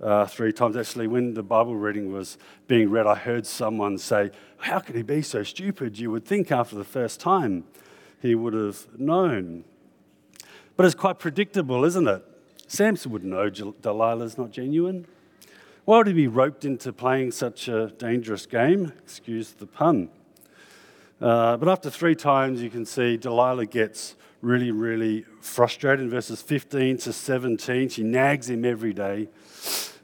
uh, 0.00 0.24
three 0.24 0.54
times. 0.54 0.74
Actually, 0.74 1.06
when 1.06 1.34
the 1.34 1.42
Bible 1.42 1.76
reading 1.76 2.12
was 2.14 2.38
being 2.66 2.88
read, 2.88 3.06
I 3.06 3.14
heard 3.14 3.46
someone 3.46 3.98
say, 3.98 4.30
How 4.56 4.78
could 4.78 4.94
he 4.94 5.02
be 5.02 5.20
so 5.20 5.42
stupid? 5.42 5.98
You 5.98 6.10
would 6.12 6.24
think 6.24 6.50
after 6.50 6.76
the 6.76 6.84
first 6.84 7.20
time 7.20 7.64
he 8.22 8.34
would 8.34 8.54
have 8.54 8.86
known. 8.98 9.64
But 10.76 10.86
it's 10.86 10.94
quite 10.94 11.18
predictable, 11.18 11.84
isn't 11.84 12.08
it? 12.08 12.24
Samson 12.68 13.12
would 13.12 13.24
know 13.24 13.50
Delilah's 13.50 14.38
not 14.38 14.50
genuine. 14.50 15.06
Why 15.84 15.98
would 15.98 16.06
he 16.06 16.14
be 16.14 16.26
roped 16.26 16.64
into 16.64 16.90
playing 16.90 17.32
such 17.32 17.68
a 17.68 17.88
dangerous 17.98 18.46
game? 18.46 18.92
Excuse 19.04 19.52
the 19.52 19.66
pun. 19.66 20.08
Uh, 21.20 21.56
but 21.56 21.68
after 21.68 21.90
three 21.90 22.14
times, 22.14 22.62
you 22.62 22.70
can 22.70 22.86
see 22.86 23.16
Delilah 23.16 23.66
gets 23.66 24.14
really, 24.40 24.70
really 24.70 25.24
frustrated. 25.40 26.00
In 26.00 26.10
verses 26.10 26.40
15 26.40 26.98
to 26.98 27.12
17, 27.12 27.88
she 27.88 28.02
nags 28.04 28.48
him 28.48 28.64
every 28.64 28.92
day 28.92 29.28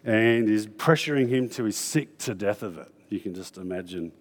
and 0.05 0.51
is 0.51 0.67
pressuring 0.67 1.29
him 1.29 1.49
to 1.51 1.65
he's 1.65 1.77
sick 1.77 2.19
to 2.19 2.35
death 2.35 2.63
of 2.63 2.79
it. 2.79 2.89
You 3.09 3.21
can 3.21 3.33
just 3.33 3.57
imagine. 3.59 4.13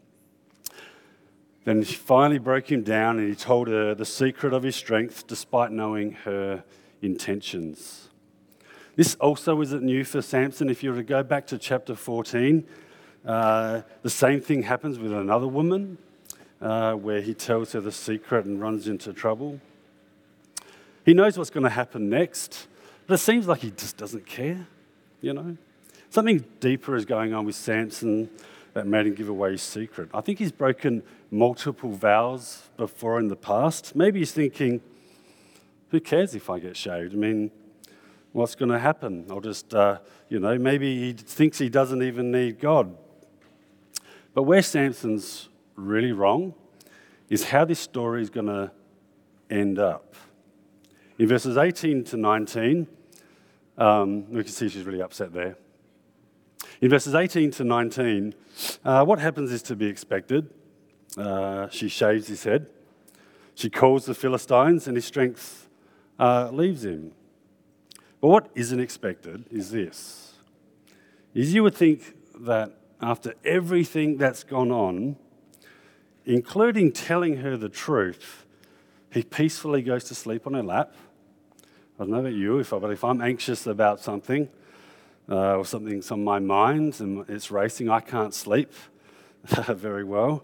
Then 1.65 1.83
she 1.83 1.95
finally 1.95 2.39
broke 2.39 2.71
him 2.71 2.83
down 2.83 3.17
and 3.17 3.27
he 3.27 3.35
told 3.35 3.69
her 3.69 3.95
the 3.95 4.05
secret 4.05 4.53
of 4.53 4.63
his 4.63 4.75
strength 4.75 5.25
despite 5.25 5.71
knowing 5.71 6.12
her 6.12 6.63
intentions. 7.01 8.09
This 8.95 9.15
also 9.15 9.59
isn't 9.62 9.81
new 9.81 10.03
for 10.03 10.21
Samson. 10.21 10.69
If 10.69 10.83
you 10.83 10.91
were 10.91 10.97
to 10.97 11.03
go 11.03 11.23
back 11.23 11.47
to 11.47 11.57
chapter 11.57 11.95
14, 11.95 12.65
uh, 13.25 13.81
the 14.03 14.09
same 14.09 14.39
thing 14.39 14.63
happens 14.63 15.00
with 15.00 15.12
another 15.12 15.47
woman 15.47 15.97
uh, 16.63 16.93
where 16.93 17.22
he 17.22 17.34
tells 17.34 17.74
her 17.74 17.82
the 17.82 17.91
secret 17.91 18.46
and 18.46 18.62
runs 18.62 18.88
into 18.88 19.12
trouble. 19.12 19.60
He 21.05 21.13
knows 21.13 21.38
what's 21.38 21.50
going 21.50 21.65
to 21.65 21.70
happen 21.70 22.10
next, 22.10 22.67
but 23.05 23.15
it 23.15 23.17
seems 23.17 23.48
like 23.48 23.60
he 23.60 23.72
just 23.72 23.98
doesn't 23.98 24.25
care, 24.25 24.65
you 25.22 25.34
know? 25.34 25.58
Something 26.10 26.46
deeper 26.62 26.96
is 26.96 27.03
going 27.03 27.34
on 27.34 27.46
with 27.46 27.55
Samson 27.55 28.29
that 28.74 28.88
made 28.88 29.08
him 29.08 29.13
give 29.13 29.27
away 29.27 29.51
his 29.51 29.62
secret. 29.62 30.10
I 30.13 30.22
think 30.22 30.39
he's 30.39 30.53
broken 30.53 31.03
multiple 31.29 31.91
vows 31.91 32.70
before 32.77 33.20
in 33.20 33.27
the 33.27 33.36
past. 33.36 33.93
Maybe 33.93 34.20
he's 34.20 34.32
thinking, 34.32 34.79
who 35.89 36.00
cares 36.00 36.34
if 36.34 36.50
I 36.50 36.60
get 36.60 36.77
shaved? 36.77 37.13
I 37.13 37.17
mean, 37.17 37.51
what's 38.32 38.55
going 38.55 38.72
to 38.72 38.79
happen? 38.79 39.25
I'll 39.29 39.41
just, 39.41 39.74
uh, 39.74 39.98
you 40.29 40.39
know, 40.39 40.58
maybe 40.58 40.98
he 40.98 41.13
thinks 41.13 41.58
he 41.58 41.67
doesn't 41.67 42.01
even 42.01 42.32
need 42.32 42.62
God. 42.62 42.96
But 44.34 44.43
where 44.43 44.62
Samson's 44.62 45.50
really 45.84 46.12
wrong 46.12 46.54
is 47.30 47.46
how 47.46 47.66
this 47.66 47.80
story 47.80 48.22
is 48.22 48.30
going 48.30 48.48
to 48.48 48.72
end 49.50 49.80
up. 49.80 50.16
In 51.18 51.28
verses 51.28 51.58
18 51.58 52.04
to 52.06 52.18
19, 52.18 52.88
um, 53.78 54.30
we 54.30 54.44
can 54.44 54.52
see 54.52 54.70
she's 54.70 54.84
really 54.84 55.02
upset 55.02 55.34
there. 55.34 55.58
In 56.82 56.90
verses 56.90 57.16
18 57.16 57.52
to 57.52 57.63
19, 57.63 58.36
uh, 58.84 59.06
what 59.06 59.20
happens 59.20 59.52
is 59.52 59.62
to 59.63 59.75
be 59.75 59.86
expected. 59.86 60.50
Uh, 61.18 61.70
she 61.70 61.88
shaves 61.88 62.28
his 62.28 62.44
head. 62.44 62.70
She 63.56 63.70
calls 63.70 64.06
the 64.06 64.16
Philistines, 64.16 64.88
and 64.88 64.98
his 64.98 65.06
strength 65.06 65.70
uh, 66.20 66.50
leaves 66.52 66.84
him. 66.84 67.12
But 68.20 68.28
what 68.30 68.50
isn't 68.56 68.80
expected 68.80 69.46
is 69.52 69.72
this: 69.72 70.34
is 71.34 71.54
you 71.54 71.63
would 71.63 71.75
think 71.75 72.16
that 72.40 72.72
after 73.02 73.34
everything 73.46 74.18
that's 74.18 74.44
gone 74.44 74.72
on, 74.72 75.18
including 76.25 76.92
telling 76.92 77.38
her 77.38 77.58
the 77.58 77.70
truth, 77.70 78.46
he 79.12 79.24
peacefully 79.24 79.82
goes 79.82 80.03
to 80.06 80.15
sleep 80.15 80.48
on 80.48 80.53
her 80.53 80.63
lap. 80.63 80.96
I 82.00 82.03
don't 82.03 82.12
know 82.12 82.20
about 82.20 82.34
you, 82.34 82.60
if 82.60 82.74
I, 82.74 82.80
but 82.80 82.92
if 82.92 83.03
I'm 83.03 83.22
anxious 83.22 83.68
about 83.68 84.00
something, 84.00 84.50
uh, 85.30 85.58
or 85.58 85.65
something's 85.65 86.12
on 86.12 86.24
my 86.24 86.39
mind 86.39 87.00
and 87.00 87.27
it's 87.30 87.51
racing, 87.51 87.89
I 87.89 88.00
can't 88.00 88.34
sleep 88.34 88.72
very 89.68 90.03
well. 90.03 90.44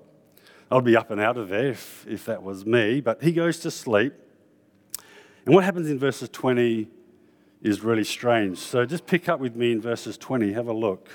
I'd 0.71 0.83
be 0.83 0.95
up 0.95 1.09
and 1.09 1.19
out 1.19 1.38
of 1.38 1.50
there 1.50 1.69
if, 1.69 2.05
if 2.07 2.25
that 2.25 2.43
was 2.43 2.65
me. 2.65 3.01
But 3.01 3.24
he 3.24 3.31
goes 3.31 3.59
to 3.59 3.71
sleep. 3.71 4.13
And 5.45 5.55
what 5.55 5.63
happens 5.63 5.89
in 5.89 5.98
verses 5.98 6.29
20 6.29 6.88
is 7.62 7.81
really 7.81 8.03
strange. 8.03 8.59
So 8.59 8.86
just 8.86 9.05
pick 9.07 9.27
up 9.27 9.39
with 9.39 9.55
me 9.55 9.71
in 9.71 9.81
verses 9.81 10.17
20, 10.17 10.53
have 10.53 10.67
a 10.67 10.74
look. 10.74 11.09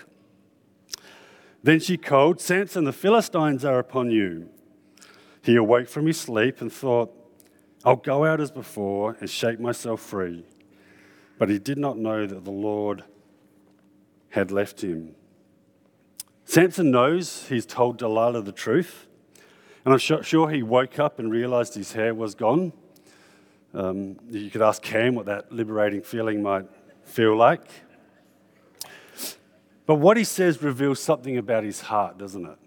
Then 1.63 1.81
she 1.81 1.97
called, 1.97 2.41
Samson, 2.41 2.85
the 2.85 2.93
Philistines 2.93 3.65
are 3.65 3.79
upon 3.79 4.11
you. 4.11 4.51
He 5.45 5.57
awoke 5.57 5.89
from 5.89 6.07
his 6.07 6.19
sleep 6.19 6.63
and 6.63 6.73
thought, 6.73 7.13
I'll 7.85 7.97
go 7.97 8.25
out 8.25 8.41
as 8.41 8.51
before 8.51 9.19
and 9.21 9.29
shake 9.29 9.61
myself 9.61 10.01
free. 10.01 10.47
But 11.39 11.51
he 11.51 11.59
did 11.59 11.77
not 11.77 11.99
know 11.99 12.27
that 12.27 12.45
the 12.45 12.51
Lord 12.51 13.05
had 14.31 14.51
left 14.51 14.83
him. 14.83 15.15
Samson 16.47 16.91
knows 16.91 17.47
he's 17.49 17.67
told 17.67 17.99
Delilah 17.99 18.41
the 18.41 18.53
truth, 18.53 19.07
and 19.85 19.93
I'm 19.93 19.99
sure 19.99 20.49
he 20.49 20.63
woke 20.63 20.99
up 20.99 21.19
and 21.19 21.31
realized 21.31 21.75
his 21.75 21.93
hair 21.93 22.15
was 22.15 22.35
gone. 22.35 22.73
Um, 23.75 24.17
you 24.31 24.51
could 24.51 24.63
ask 24.63 24.81
Cam 24.81 25.15
what 25.15 25.27
that 25.27 25.53
liberating 25.53 26.01
feeling 26.01 26.43
might 26.43 26.67
feel 27.03 27.37
like. 27.37 27.69
But 29.85 29.97
what 29.97 30.17
he 30.17 30.25
says 30.25 30.63
reveals 30.63 31.03
something 31.03 31.37
about 31.37 31.65
his 31.65 31.83
heart, 31.83 32.17
doesn't 32.17 32.47
it? 32.47 32.59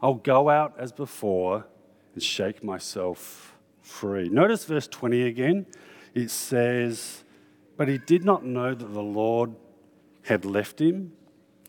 I'll 0.00 0.14
go 0.14 0.48
out 0.48 0.74
as 0.78 0.92
before 0.92 1.66
and 2.14 2.22
shake 2.22 2.62
myself 2.62 3.56
free. 3.82 4.28
Notice 4.28 4.64
verse 4.64 4.86
20 4.86 5.22
again. 5.22 5.66
It 6.14 6.30
says, 6.30 7.24
but 7.76 7.88
he 7.88 7.98
did 7.98 8.24
not 8.24 8.44
know 8.44 8.74
that 8.74 8.92
the 8.92 9.02
Lord 9.02 9.54
had 10.24 10.44
left 10.44 10.80
him. 10.80 11.12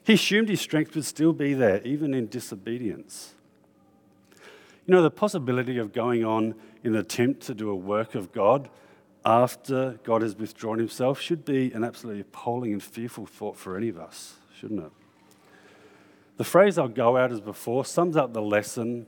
He 0.04 0.14
assumed 0.14 0.50
his 0.50 0.62
strength 0.62 0.96
would 0.96 1.06
still 1.06 1.34
be 1.34 1.54
there, 1.54 1.82
even 1.84 2.14
in 2.14 2.28
disobedience. 2.28 3.36
You 4.86 4.96
know, 4.96 5.04
the 5.04 5.12
possibility 5.12 5.78
of 5.78 5.94
going 5.94 6.26
on 6.26 6.56
in 6.84 6.96
an 6.96 7.00
attempt 7.00 7.42
to 7.44 7.54
do 7.54 7.70
a 7.70 7.76
work 7.76 8.16
of 8.16 8.32
God 8.32 8.70
after 9.24 10.00
God 10.04 10.22
has 10.24 10.36
withdrawn 10.36 10.80
himself 10.80 11.20
should 11.20 11.46
be 11.46 11.72
an 11.74 11.84
absolutely 11.84 12.22
appalling 12.22 12.74
and 12.74 12.82
fearful 12.82 13.26
thought 13.26 13.56
for 13.56 13.78
any 13.78 13.90
of 13.90 14.00
us, 14.00 14.38
shouldn't 14.58 14.84
it? 14.84 14.92
The 16.40 16.46
phrase 16.46 16.78
I'll 16.78 16.88
go 16.88 17.18
out 17.18 17.34
as 17.34 17.42
before 17.42 17.84
sums 17.84 18.16
up 18.16 18.32
the 18.32 18.42
lesson 18.42 19.08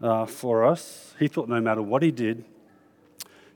uh, 0.00 0.26
for 0.26 0.64
us. 0.64 1.12
He 1.18 1.26
thought 1.26 1.48
no 1.48 1.60
matter 1.60 1.82
what 1.82 2.04
he 2.04 2.12
did, 2.12 2.44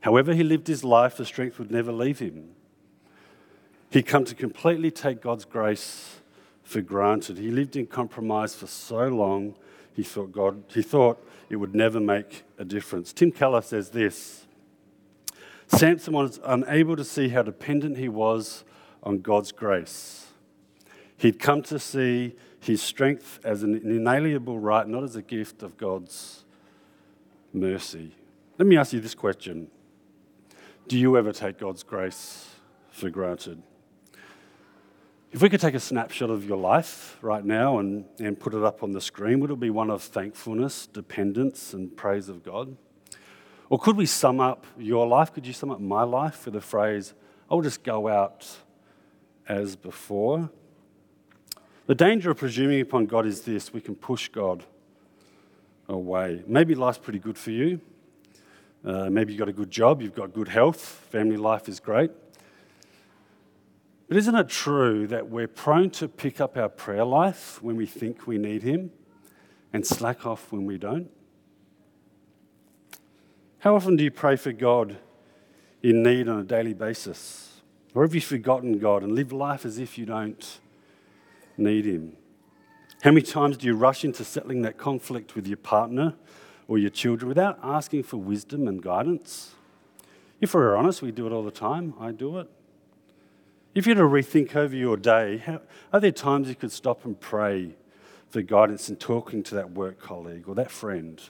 however 0.00 0.34
he 0.34 0.42
lived 0.42 0.66
his 0.66 0.82
life, 0.82 1.16
the 1.16 1.24
strength 1.24 1.60
would 1.60 1.70
never 1.70 1.92
leave 1.92 2.18
him. 2.18 2.48
He'd 3.90 4.08
come 4.08 4.24
to 4.24 4.34
completely 4.34 4.90
take 4.90 5.22
God's 5.22 5.44
grace 5.44 6.16
for 6.64 6.80
granted. 6.80 7.38
He 7.38 7.52
lived 7.52 7.76
in 7.76 7.86
compromise 7.86 8.56
for 8.56 8.66
so 8.66 9.06
long, 9.06 9.54
he 9.94 10.02
thought, 10.02 10.32
God, 10.32 10.64
he 10.74 10.82
thought 10.82 11.24
it 11.48 11.54
would 11.54 11.76
never 11.76 12.00
make 12.00 12.42
a 12.58 12.64
difference. 12.64 13.12
Tim 13.12 13.30
Keller 13.30 13.62
says 13.62 13.90
this 13.90 14.46
Samson 15.68 16.12
was 16.12 16.40
unable 16.42 16.96
to 16.96 17.04
see 17.04 17.28
how 17.28 17.42
dependent 17.42 17.98
he 17.98 18.08
was 18.08 18.64
on 19.04 19.20
God's 19.20 19.52
grace. 19.52 20.26
He'd 21.16 21.38
come 21.38 21.62
to 21.62 21.78
see 21.78 22.34
his 22.66 22.82
strength 22.82 23.38
as 23.44 23.62
an 23.62 23.74
inalienable 23.74 24.58
right, 24.58 24.86
not 24.86 25.02
as 25.02 25.16
a 25.16 25.22
gift 25.22 25.62
of 25.62 25.76
God's 25.76 26.44
mercy. 27.52 28.12
Let 28.58 28.66
me 28.66 28.76
ask 28.76 28.92
you 28.92 29.00
this 29.00 29.14
question 29.14 29.70
Do 30.88 30.98
you 30.98 31.16
ever 31.16 31.32
take 31.32 31.58
God's 31.58 31.82
grace 31.82 32.56
for 32.90 33.10
granted? 33.10 33.62
If 35.32 35.42
we 35.42 35.50
could 35.50 35.60
take 35.60 35.74
a 35.74 35.80
snapshot 35.80 36.30
of 36.30 36.48
your 36.48 36.56
life 36.56 37.18
right 37.20 37.44
now 37.44 37.78
and, 37.78 38.06
and 38.18 38.38
put 38.38 38.54
it 38.54 38.62
up 38.62 38.82
on 38.82 38.92
the 38.92 39.00
screen, 39.00 39.40
would 39.40 39.50
it 39.50 39.60
be 39.60 39.70
one 39.70 39.90
of 39.90 40.02
thankfulness, 40.02 40.86
dependence, 40.86 41.74
and 41.74 41.94
praise 41.94 42.28
of 42.28 42.42
God? 42.42 42.76
Or 43.68 43.78
could 43.78 43.96
we 43.96 44.06
sum 44.06 44.40
up 44.40 44.64
your 44.78 45.06
life? 45.06 45.34
Could 45.34 45.46
you 45.46 45.52
sum 45.52 45.70
up 45.70 45.80
my 45.80 46.04
life 46.04 46.44
with 46.46 46.54
the 46.54 46.60
phrase, 46.60 47.12
I'll 47.50 47.60
just 47.60 47.82
go 47.82 48.08
out 48.08 48.48
as 49.48 49.76
before? 49.76 50.48
The 51.86 51.94
danger 51.94 52.32
of 52.32 52.38
presuming 52.38 52.80
upon 52.80 53.06
God 53.06 53.26
is 53.26 53.42
this 53.42 53.72
we 53.72 53.80
can 53.80 53.94
push 53.94 54.28
God 54.28 54.64
away. 55.88 56.42
Maybe 56.44 56.74
life's 56.74 56.98
pretty 56.98 57.20
good 57.20 57.38
for 57.38 57.52
you. 57.52 57.80
Uh, 58.84 59.08
maybe 59.08 59.32
you've 59.32 59.38
got 59.38 59.48
a 59.48 59.52
good 59.52 59.70
job, 59.70 60.02
you've 60.02 60.14
got 60.14 60.32
good 60.32 60.48
health, 60.48 60.80
family 60.80 61.36
life 61.36 61.68
is 61.68 61.78
great. 61.78 62.10
But 64.08 64.16
isn't 64.16 64.34
it 64.34 64.48
true 64.48 65.06
that 65.06 65.28
we're 65.28 65.48
prone 65.48 65.90
to 65.90 66.08
pick 66.08 66.40
up 66.40 66.56
our 66.56 66.68
prayer 66.68 67.04
life 67.04 67.62
when 67.62 67.76
we 67.76 67.86
think 67.86 68.26
we 68.26 68.36
need 68.36 68.62
Him 68.62 68.90
and 69.72 69.86
slack 69.86 70.26
off 70.26 70.50
when 70.50 70.66
we 70.66 70.78
don't? 70.78 71.08
How 73.60 73.76
often 73.76 73.94
do 73.96 74.02
you 74.02 74.10
pray 74.10 74.34
for 74.34 74.52
God 74.52 74.98
in 75.82 76.02
need 76.02 76.28
on 76.28 76.40
a 76.40 76.44
daily 76.44 76.74
basis? 76.74 77.60
Or 77.94 78.02
have 78.02 78.14
you 78.14 78.20
forgotten 78.20 78.78
God 78.78 79.04
and 79.04 79.12
live 79.12 79.32
life 79.32 79.64
as 79.64 79.78
if 79.78 79.98
you 79.98 80.04
don't 80.04 80.58
need 81.58 81.84
Him? 81.84 82.16
How 83.02 83.10
many 83.10 83.22
times 83.22 83.56
do 83.56 83.66
you 83.66 83.76
rush 83.76 84.04
into 84.04 84.24
settling 84.24 84.62
that 84.62 84.78
conflict 84.78 85.34
with 85.34 85.46
your 85.46 85.58
partner 85.58 86.14
or 86.66 86.78
your 86.78 86.90
children 86.90 87.28
without 87.28 87.58
asking 87.62 88.04
for 88.04 88.16
wisdom 88.16 88.66
and 88.66 88.82
guidance? 88.82 89.54
If 90.40 90.54
we're 90.54 90.76
honest, 90.76 91.02
we 91.02 91.12
do 91.12 91.26
it 91.26 91.32
all 91.32 91.42
the 91.42 91.50
time. 91.50 91.94
I 92.00 92.12
do 92.12 92.38
it. 92.38 92.50
If 93.74 93.86
you 93.86 93.94
were 93.94 94.02
to 94.02 94.08
rethink 94.08 94.56
over 94.56 94.74
your 94.74 94.96
day, 94.96 95.38
how, 95.38 95.60
are 95.92 96.00
there 96.00 96.10
times 96.10 96.48
you 96.48 96.54
could 96.54 96.72
stop 96.72 97.04
and 97.04 97.20
pray 97.20 97.76
for 98.30 98.40
guidance 98.42 98.88
in 98.88 98.96
talking 98.96 99.42
to 99.44 99.54
that 99.54 99.70
work 99.72 100.00
colleague 100.00 100.48
or 100.48 100.54
that 100.54 100.70
friend, 100.70 101.20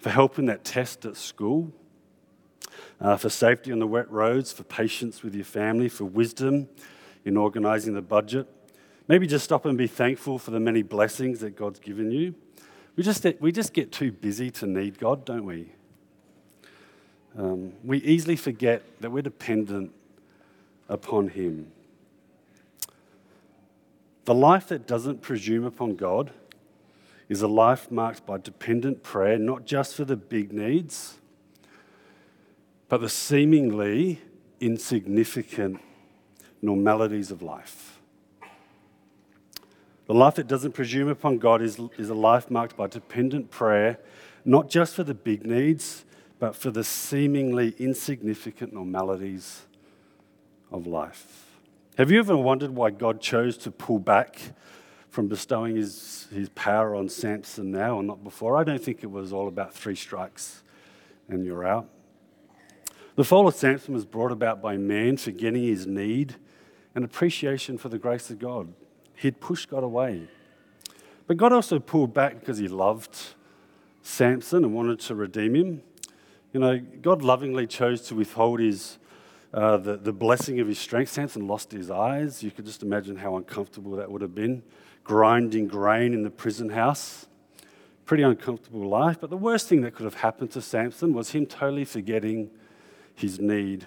for 0.00 0.10
help 0.10 0.38
in 0.38 0.46
that 0.46 0.64
test 0.64 1.04
at 1.04 1.16
school, 1.16 1.72
uh, 3.00 3.16
for 3.16 3.28
safety 3.28 3.72
on 3.72 3.78
the 3.78 3.86
wet 3.86 4.10
roads, 4.10 4.52
for 4.52 4.64
patience 4.64 5.22
with 5.22 5.34
your 5.34 5.44
family, 5.44 5.88
for 5.88 6.04
wisdom 6.04 6.68
in 7.24 7.36
organising 7.36 7.94
the 7.94 8.02
budget? 8.02 8.48
Maybe 9.08 9.26
just 9.26 9.44
stop 9.44 9.64
and 9.64 9.76
be 9.76 9.86
thankful 9.86 10.38
for 10.38 10.52
the 10.52 10.60
many 10.60 10.82
blessings 10.82 11.40
that 11.40 11.56
God's 11.56 11.80
given 11.80 12.10
you. 12.10 12.34
We 12.94 13.02
just, 13.02 13.26
we 13.40 13.52
just 13.52 13.72
get 13.72 13.90
too 13.90 14.12
busy 14.12 14.50
to 14.52 14.66
need 14.66 14.98
God, 14.98 15.24
don't 15.24 15.44
we? 15.44 15.72
Um, 17.36 17.72
we 17.82 17.98
easily 17.98 18.36
forget 18.36 18.82
that 19.00 19.10
we're 19.10 19.22
dependent 19.22 19.92
upon 20.88 21.28
Him. 21.28 21.72
The 24.24 24.34
life 24.34 24.68
that 24.68 24.86
doesn't 24.86 25.22
presume 25.22 25.64
upon 25.64 25.96
God 25.96 26.30
is 27.28 27.42
a 27.42 27.48
life 27.48 27.90
marked 27.90 28.24
by 28.26 28.38
dependent 28.38 29.02
prayer, 29.02 29.38
not 29.38 29.64
just 29.64 29.94
for 29.94 30.04
the 30.04 30.16
big 30.16 30.52
needs, 30.52 31.18
but 32.88 33.00
the 33.00 33.08
seemingly 33.08 34.20
insignificant 34.60 35.80
normalities 36.60 37.30
of 37.30 37.42
life. 37.42 37.91
The 40.06 40.14
life 40.14 40.34
that 40.34 40.48
doesn't 40.48 40.72
presume 40.72 41.08
upon 41.08 41.38
God 41.38 41.62
is, 41.62 41.78
is 41.96 42.10
a 42.10 42.14
life 42.14 42.50
marked 42.50 42.76
by 42.76 42.88
dependent 42.88 43.50
prayer, 43.50 43.98
not 44.44 44.68
just 44.68 44.94
for 44.94 45.04
the 45.04 45.14
big 45.14 45.46
needs, 45.46 46.04
but 46.38 46.56
for 46.56 46.70
the 46.70 46.82
seemingly 46.82 47.74
insignificant 47.78 48.72
normalities 48.72 49.62
of 50.72 50.86
life. 50.86 51.52
Have 51.98 52.10
you 52.10 52.18
ever 52.18 52.36
wondered 52.36 52.70
why 52.70 52.90
God 52.90 53.20
chose 53.20 53.56
to 53.58 53.70
pull 53.70 53.98
back 53.98 54.40
from 55.08 55.28
bestowing 55.28 55.76
his, 55.76 56.26
his 56.32 56.48
power 56.48 56.96
on 56.96 57.08
Samson 57.08 57.70
now 57.70 57.98
and 57.98 58.08
not 58.08 58.24
before? 58.24 58.56
I 58.56 58.64
don't 58.64 58.82
think 58.82 59.04
it 59.04 59.10
was 59.10 59.32
all 59.32 59.46
about 59.46 59.72
three 59.72 59.94
strikes 59.94 60.62
and 61.28 61.44
you're 61.44 61.64
out. 61.64 61.88
The 63.14 63.24
fall 63.24 63.46
of 63.46 63.54
Samson 63.54 63.94
was 63.94 64.04
brought 64.04 64.32
about 64.32 64.62
by 64.62 64.76
man 64.78 65.18
forgetting 65.18 65.62
his 65.62 65.86
need 65.86 66.36
and 66.94 67.04
appreciation 67.04 67.78
for 67.78 67.88
the 67.88 67.98
grace 67.98 68.30
of 68.30 68.38
God. 68.38 68.72
He'd 69.22 69.38
pushed 69.38 69.70
God 69.70 69.84
away. 69.84 70.26
But 71.28 71.36
God 71.36 71.52
also 71.52 71.78
pulled 71.78 72.12
back 72.12 72.40
because 72.40 72.58
he 72.58 72.66
loved 72.66 73.16
Samson 74.02 74.64
and 74.64 74.74
wanted 74.74 74.98
to 74.98 75.14
redeem 75.14 75.54
him. 75.54 75.82
You 76.52 76.58
know, 76.58 76.80
God 76.80 77.22
lovingly 77.22 77.68
chose 77.68 78.02
to 78.08 78.16
withhold 78.16 78.58
his 78.58 78.98
uh, 79.54 79.76
the, 79.76 79.96
the 79.96 80.12
blessing 80.12 80.58
of 80.58 80.66
his 80.66 80.80
strength. 80.80 81.12
Samson 81.12 81.46
lost 81.46 81.70
his 81.70 81.88
eyes. 81.88 82.42
You 82.42 82.50
could 82.50 82.64
just 82.64 82.82
imagine 82.82 83.14
how 83.14 83.36
uncomfortable 83.36 83.94
that 83.96 84.10
would 84.10 84.22
have 84.22 84.34
been. 84.34 84.64
Grinding 85.04 85.68
grain 85.68 86.14
in 86.14 86.24
the 86.24 86.30
prison 86.30 86.70
house. 86.70 87.26
Pretty 88.06 88.24
uncomfortable 88.24 88.88
life. 88.88 89.18
But 89.20 89.30
the 89.30 89.36
worst 89.36 89.68
thing 89.68 89.82
that 89.82 89.94
could 89.94 90.04
have 90.04 90.14
happened 90.14 90.50
to 90.52 90.60
Samson 90.60 91.12
was 91.14 91.30
him 91.30 91.46
totally 91.46 91.84
forgetting 91.84 92.50
his 93.14 93.38
need 93.38 93.86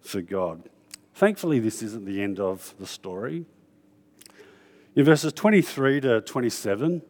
for 0.00 0.20
God. 0.20 0.68
Thankfully, 1.14 1.60
this 1.60 1.80
isn't 1.80 2.06
the 2.06 2.20
end 2.20 2.40
of 2.40 2.74
the 2.80 2.88
story. 2.88 3.46
In 4.96 5.04
verses 5.04 5.32
23 5.32 6.00
to 6.02 6.20
27, 6.20 7.02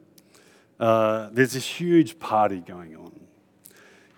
uh, 0.81 1.29
there's 1.33 1.53
this 1.53 1.67
huge 1.67 2.19
party 2.19 2.61
going 2.61 2.97
on. 2.97 3.21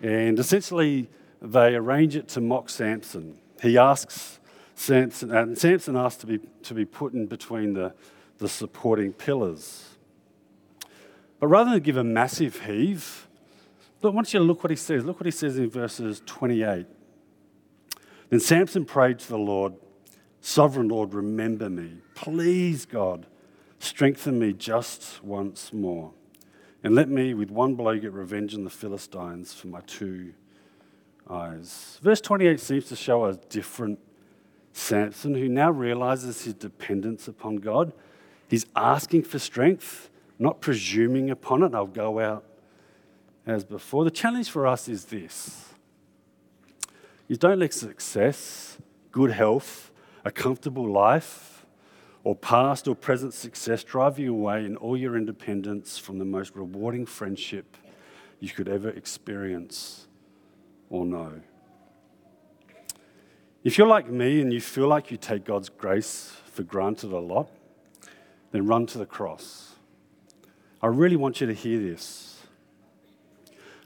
And 0.01 0.39
essentially, 0.39 1.09
they 1.43 1.75
arrange 1.75 2.17
it 2.17 2.29
to 2.29 2.41
mock 2.41 2.71
Samson 2.71 3.39
he 3.63 3.79
asks 3.79 4.41
Samson, 4.75 5.35
and 5.35 5.57
Samson 5.57 5.97
asks 5.97 6.21
to 6.21 6.27
be, 6.27 6.41
to 6.63 6.75
be 6.75 6.85
put 6.85 7.15
in 7.15 7.27
between 7.27 7.75
the, 7.75 7.95
the 8.39 8.49
supporting 8.49 9.13
pillars. 9.13 9.97
But 11.41 11.49
rather 11.49 11.73
than 11.73 11.81
give 11.81 11.97
a 11.97 12.05
massive 12.05 12.65
heave, 12.65 13.29
look, 14.03 14.13
I 14.13 14.15
want 14.15 14.33
you 14.33 14.41
to 14.41 14.45
look 14.45 14.63
what 14.63 14.71
he 14.71 14.77
says. 14.77 15.05
Look 15.05 15.21
what 15.21 15.27
he 15.27 15.33
says 15.33 15.59
in 15.59 15.71
verses 15.71 16.23
28. 16.27 16.87
Then 18.29 18.41
Samson 18.41 18.85
prayed 18.85 19.19
to 19.21 19.29
the 19.29 19.39
Lord, 19.39 19.75
Sovereign 20.41 20.89
Lord, 20.89 21.15
remember 21.15 21.69
me. 21.71 21.99
Please, 22.15 22.85
God, 22.85 23.27
strengthen 23.79 24.39
me 24.39 24.53
just 24.53 25.23
once 25.23 25.73
more. 25.73 26.13
And 26.83 26.95
let 26.95 27.09
me, 27.09 27.35
with 27.35 27.51
one 27.51 27.75
blow, 27.75 27.99
get 27.99 28.13
revenge 28.13 28.55
on 28.55 28.65
the 28.65 28.71
Philistines 28.71 29.53
for 29.55 29.67
my 29.67 29.81
two 29.83 30.35
eyes. 31.29 31.99
Verse 32.03 32.21
28 32.21 32.61
seems 32.61 32.87
to 32.87 32.97
show 32.97 33.25
a 33.25 33.35
different 33.35 33.99
Samson 34.73 35.35
who 35.35 35.49
now 35.49 35.71
realizes 35.71 36.45
his 36.45 36.55
dependence 36.55 37.29
upon 37.29 37.57
God. 37.57 37.93
He's 38.49 38.67
asking 38.77 39.23
for 39.23 39.39
strength, 39.39 40.11
not 40.39 40.61
presuming 40.61 41.31
upon 41.31 41.63
it. 41.63 41.75
I'll 41.75 41.87
go 41.87 42.21
out 42.21 42.45
as 43.47 43.65
before. 43.65 44.05
The 44.05 44.11
challenge 44.11 44.51
for 44.51 44.67
us 44.67 44.89
is 44.89 45.07
this 45.07 45.75
you 47.29 47.37
don't 47.37 47.59
let 47.59 47.73
success, 47.73 48.79
good 49.11 49.33
health, 49.33 49.91
a 50.25 50.31
comfortable 50.31 50.89
life, 50.89 51.56
or 52.27 52.35
past 52.35 52.89
or 52.89 52.97
present 52.97 53.33
success 53.33 53.85
drive 53.85 54.19
you 54.19 54.35
away 54.35 54.65
in 54.65 54.77
all 54.79 54.97
your 54.97 55.17
independence 55.17 55.97
from 55.97 56.19
the 56.19 56.25
most 56.25 56.57
rewarding 56.57 57.07
friendship 57.07 57.77
you 58.41 58.49
could 58.49 58.69
ever 58.69 58.89
experience 58.89 60.09
or 60.91 61.07
know. 61.07 61.41
If 63.63 63.79
you're 63.79 63.87
like 63.87 64.11
me 64.11 64.41
and 64.41 64.53
you 64.53 64.61
feel 64.61 64.89
like 64.89 65.13
you 65.13 65.17
take 65.17 65.45
God's 65.45 65.69
grace 65.69 66.33
for 66.47 66.65
granted 66.65 67.13
a 67.13 67.21
lot, 67.21 67.49
then 68.51 68.67
run 68.67 68.87
to 68.87 68.99
the 68.99 69.07
cross. 69.07 69.77
I 70.83 70.89
really 70.89 71.15
want 71.15 71.41
you 71.41 71.47
to 71.47 71.55
hear 71.55 71.79
this. 71.79 72.43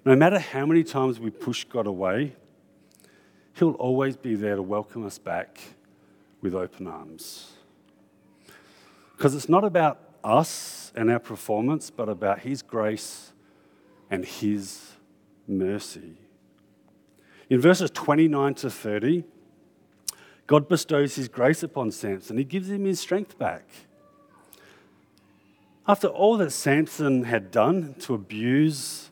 No 0.06 0.16
matter 0.16 0.38
how 0.38 0.64
many 0.64 0.82
times 0.82 1.20
we 1.20 1.28
push 1.28 1.64
God 1.64 1.86
away, 1.86 2.36
He'll 3.52 3.72
always 3.72 4.16
be 4.16 4.34
there 4.34 4.56
to 4.56 4.62
welcome 4.62 5.04
us 5.04 5.18
back 5.18 5.60
with 6.40 6.54
open 6.54 6.86
arms. 6.86 7.58
Because 9.20 9.34
it's 9.34 9.50
not 9.50 9.64
about 9.64 10.00
us 10.24 10.92
and 10.96 11.10
our 11.10 11.18
performance, 11.18 11.90
but 11.90 12.08
about 12.08 12.38
His 12.38 12.62
grace 12.62 13.34
and 14.10 14.24
His 14.24 14.92
mercy. 15.46 16.16
In 17.50 17.60
verses 17.60 17.90
29 17.90 18.54
to 18.54 18.70
30, 18.70 19.24
God 20.46 20.70
bestows 20.70 21.16
His 21.16 21.28
grace 21.28 21.62
upon 21.62 21.90
Samson. 21.90 22.38
He 22.38 22.44
gives 22.44 22.70
him 22.70 22.86
his 22.86 22.98
strength 22.98 23.38
back. 23.38 23.68
After 25.86 26.08
all 26.08 26.38
that 26.38 26.52
Samson 26.52 27.24
had 27.24 27.50
done 27.50 27.96
to 27.98 28.14
abuse 28.14 29.10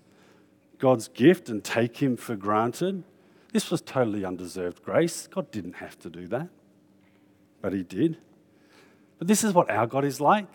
God's 0.79 1.09
gift 1.09 1.51
and 1.51 1.63
take 1.63 1.99
him 1.99 2.17
for 2.17 2.35
granted, 2.35 3.05
this 3.53 3.71
was 3.71 3.83
totally 3.83 4.25
undeserved 4.25 4.83
grace. 4.83 5.27
God 5.27 5.51
didn't 5.51 5.75
have 5.75 5.99
to 5.99 6.09
do 6.09 6.27
that, 6.29 6.49
but 7.61 7.75
He 7.75 7.83
did. 7.83 8.17
But 9.19 9.27
this 9.27 9.45
is 9.45 9.53
what 9.53 9.71
our 9.71 9.87
God 9.87 10.05
is 10.05 10.21
like. 10.21 10.47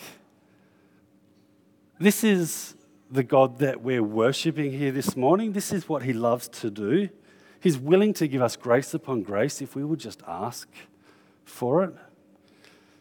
This 2.00 2.24
is 2.24 2.76
the 3.12 3.24
God 3.24 3.60
that 3.60 3.82
we're 3.82 4.04
worshipping 4.04 4.72
here 4.72 4.92
this 4.92 5.16
morning. 5.16 5.54
This 5.54 5.72
is 5.72 5.88
what 5.88 6.04
He 6.04 6.14
loves 6.14 6.48
to 6.50 6.72
do. 6.72 7.10
He's 7.60 7.78
willing 7.78 8.14
to 8.16 8.28
give 8.28 8.42
us 8.42 8.56
grace 8.56 8.94
upon 8.94 9.22
grace 9.24 9.62
if 9.62 9.76
we 9.76 9.84
would 9.84 10.00
just 10.00 10.22
ask 10.28 10.68
for 11.46 11.84
it. 11.84 11.94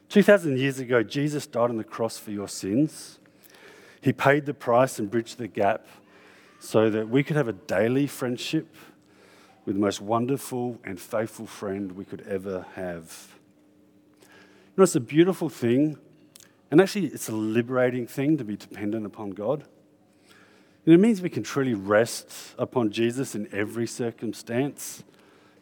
2,000 0.09 0.59
years 0.59 0.79
ago, 0.79 1.03
Jesus 1.03 1.47
died 1.47 1.71
on 1.71 1.79
the 1.79 1.85
cross 1.85 2.19
for 2.19 2.31
your 2.31 2.49
sins. 2.49 3.19
He 4.03 4.13
paid 4.13 4.47
the 4.47 4.55
price 4.55 4.99
and 4.99 5.11
bridged 5.11 5.39
the 5.39 5.49
gap 5.49 5.87
so 6.61 6.91
that 6.91 7.09
we 7.09 7.23
could 7.23 7.37
have 7.37 7.49
a 7.49 7.55
daily 7.55 8.07
friendship 8.07 8.77
with 9.65 9.77
the 9.77 9.81
most 9.81 10.01
wonderful 10.01 10.79
and 10.85 11.01
faithful 11.01 11.47
friend 11.47 11.93
we 11.93 12.05
could 12.05 12.21
ever 12.29 12.67
have. 12.75 13.32
You 14.73 14.81
know, 14.81 14.85
it's 14.85 14.97
a 14.97 15.01
beautiful 15.01 15.49
thing, 15.49 15.99
and 16.71 16.81
actually, 16.81 17.07
it's 17.07 17.29
a 17.29 17.35
liberating 17.35 18.07
thing 18.07 18.39
to 18.39 18.45
be 18.45 18.57
dependent 18.57 19.05
upon 19.05 19.31
God. 19.31 19.65
And 20.87 20.95
it 20.95 20.99
means 20.99 21.21
we 21.21 21.29
can 21.29 21.43
truly 21.43 21.75
rest 21.75 22.55
upon 22.59 22.91
Jesus 22.91 23.35
in 23.35 23.49
every 23.53 23.87
circumstance. 23.87 25.05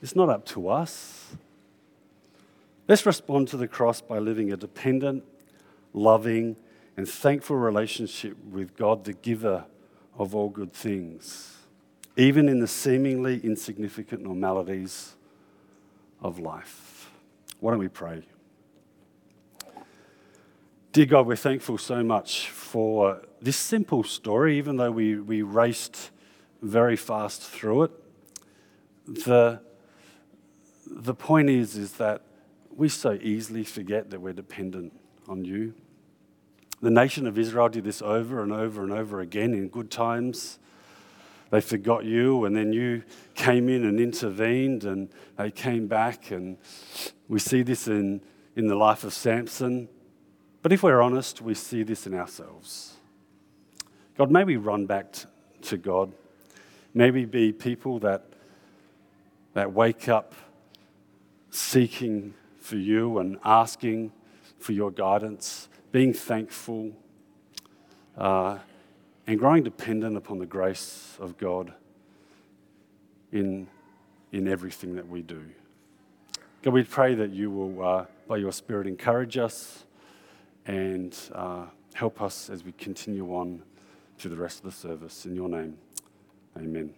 It's 0.01 0.14
not 0.14 0.29
up 0.29 0.46
to 0.46 0.68
us. 0.68 1.35
Let's 2.88 3.05
respond 3.05 3.49
to 3.49 3.57
the 3.57 3.68
cross 3.68 4.01
by 4.01 4.18
living 4.18 4.53
a 4.53 4.57
dependent, 4.57 5.25
loving, 5.92 6.57
and 6.96 7.09
thankful 7.09 7.57
relationship 7.57 8.37
with 8.51 8.77
God, 8.77 9.05
the 9.05 9.12
giver 9.12 9.64
of 10.16 10.35
all 10.35 10.49
good 10.49 10.73
things 10.73 11.57
even 12.16 12.49
in 12.49 12.61
the 12.61 12.66
seemingly 12.66 13.40
insignificant 13.42 14.23
normalities 14.23 15.16
of 16.20 16.38
life. 16.38 17.11
Why 17.61 17.70
don't 17.70 17.81
we 17.81 17.88
pray? 17.88 18.23
Dear 20.92 21.07
God, 21.07 21.29
we're 21.29 21.37
thankful 21.37 21.79
so 21.79 22.03
much 22.03 22.50
for 22.50 23.22
this 23.40 23.57
simple 23.57 24.03
story, 24.03 24.59
even 24.59 24.76
though 24.76 24.90
we, 24.90 25.14
we 25.14 25.42
raced 25.42 26.11
very 26.62 26.96
fast 26.96 27.42
through 27.42 27.85
it. 27.85 27.90
The, 29.07 29.61
the 30.87 31.14
point 31.14 31.48
is, 31.48 31.76
is 31.76 31.92
that 31.92 32.22
we 32.74 32.88
so 32.88 33.12
easily 33.22 33.62
forget 33.62 34.11
that 34.11 34.20
we're 34.20 34.33
dependent 34.33 34.92
on 35.29 35.44
you. 35.44 35.74
The 36.83 36.90
nation 36.90 37.29
of 37.29 37.38
Israel 37.38 37.68
did 37.68 37.85
this 37.85 38.03
over 38.03 38.42
and 38.42 38.50
over 38.53 38.83
and 38.83 38.92
over 38.92 39.20
again 39.20 39.55
in 39.55 39.68
good 39.68 39.92
times 39.92 40.59
they 41.50 41.61
forgot 41.61 42.05
you, 42.05 42.44
and 42.44 42.55
then 42.55 42.72
you 42.72 43.03
came 43.35 43.68
in 43.68 43.85
and 43.85 43.98
intervened, 43.98 44.85
and 44.85 45.09
they 45.37 45.50
came 45.50 45.88
back. 45.88 46.31
And 46.31 46.57
we 47.29 47.40
see 47.40 47.62
this 47.62 47.88
in, 47.88 48.20
in 48.55 48.68
the 48.68 48.76
life 48.76 49.03
of 49.03 49.12
Samson. 49.12 49.88
But 50.62 50.73
if 50.73 50.83
we're 50.83 51.01
honest, 51.01 51.40
we 51.40 51.55
see 51.55 51.83
this 51.83 52.07
in 52.07 52.14
ourselves. 52.14 52.94
God, 54.18 54.31
may 54.31 54.44
we 54.44 54.57
run 54.57 54.87
back 54.87 55.14
to 55.62 55.77
God. 55.77 56.12
Maybe 56.92 57.25
be 57.25 57.53
people 57.53 57.99
that, 58.01 58.25
that 59.55 59.73
wake 59.73 60.09
up 60.09 60.35
seeking 61.51 62.35
for 62.59 62.77
you 62.77 63.18
and 63.18 63.38
asking 63.44 64.12
for 64.59 64.73
your 64.73 64.90
guidance, 64.90 65.68
being 65.92 66.12
thankful. 66.12 66.92
Uh, 68.16 68.59
and 69.27 69.38
growing 69.38 69.62
dependent 69.62 70.16
upon 70.16 70.38
the 70.38 70.46
grace 70.46 71.16
of 71.20 71.38
God 71.38 71.73
in, 73.33 73.68
in 74.33 74.49
everything 74.49 74.96
that 74.96 75.09
we 75.09 75.23
do. 75.23 75.42
God, 76.62 76.75
we 76.75 76.83
pray 76.83 77.14
that 77.14 77.31
you 77.31 77.51
will, 77.51 77.83
uh, 77.83 78.05
by 78.29 78.37
your 78.37 78.53
Spirit, 78.53 78.87
encourage 78.87 79.38
us 79.38 79.85
and 80.66 81.16
uh, 81.35 81.66
help 81.94 82.20
us 82.23 82.51
as 82.51 82.64
we 82.64 82.73
continue 82.73 83.35
on 83.35 83.62
to 84.18 84.29
the 84.29 84.37
rest 84.37 84.59
of 84.59 84.64
the 84.64 84.73
service. 84.73 85.27
In 85.27 85.35
your 85.35 85.49
name, 85.49 85.77
amen. 86.57 86.94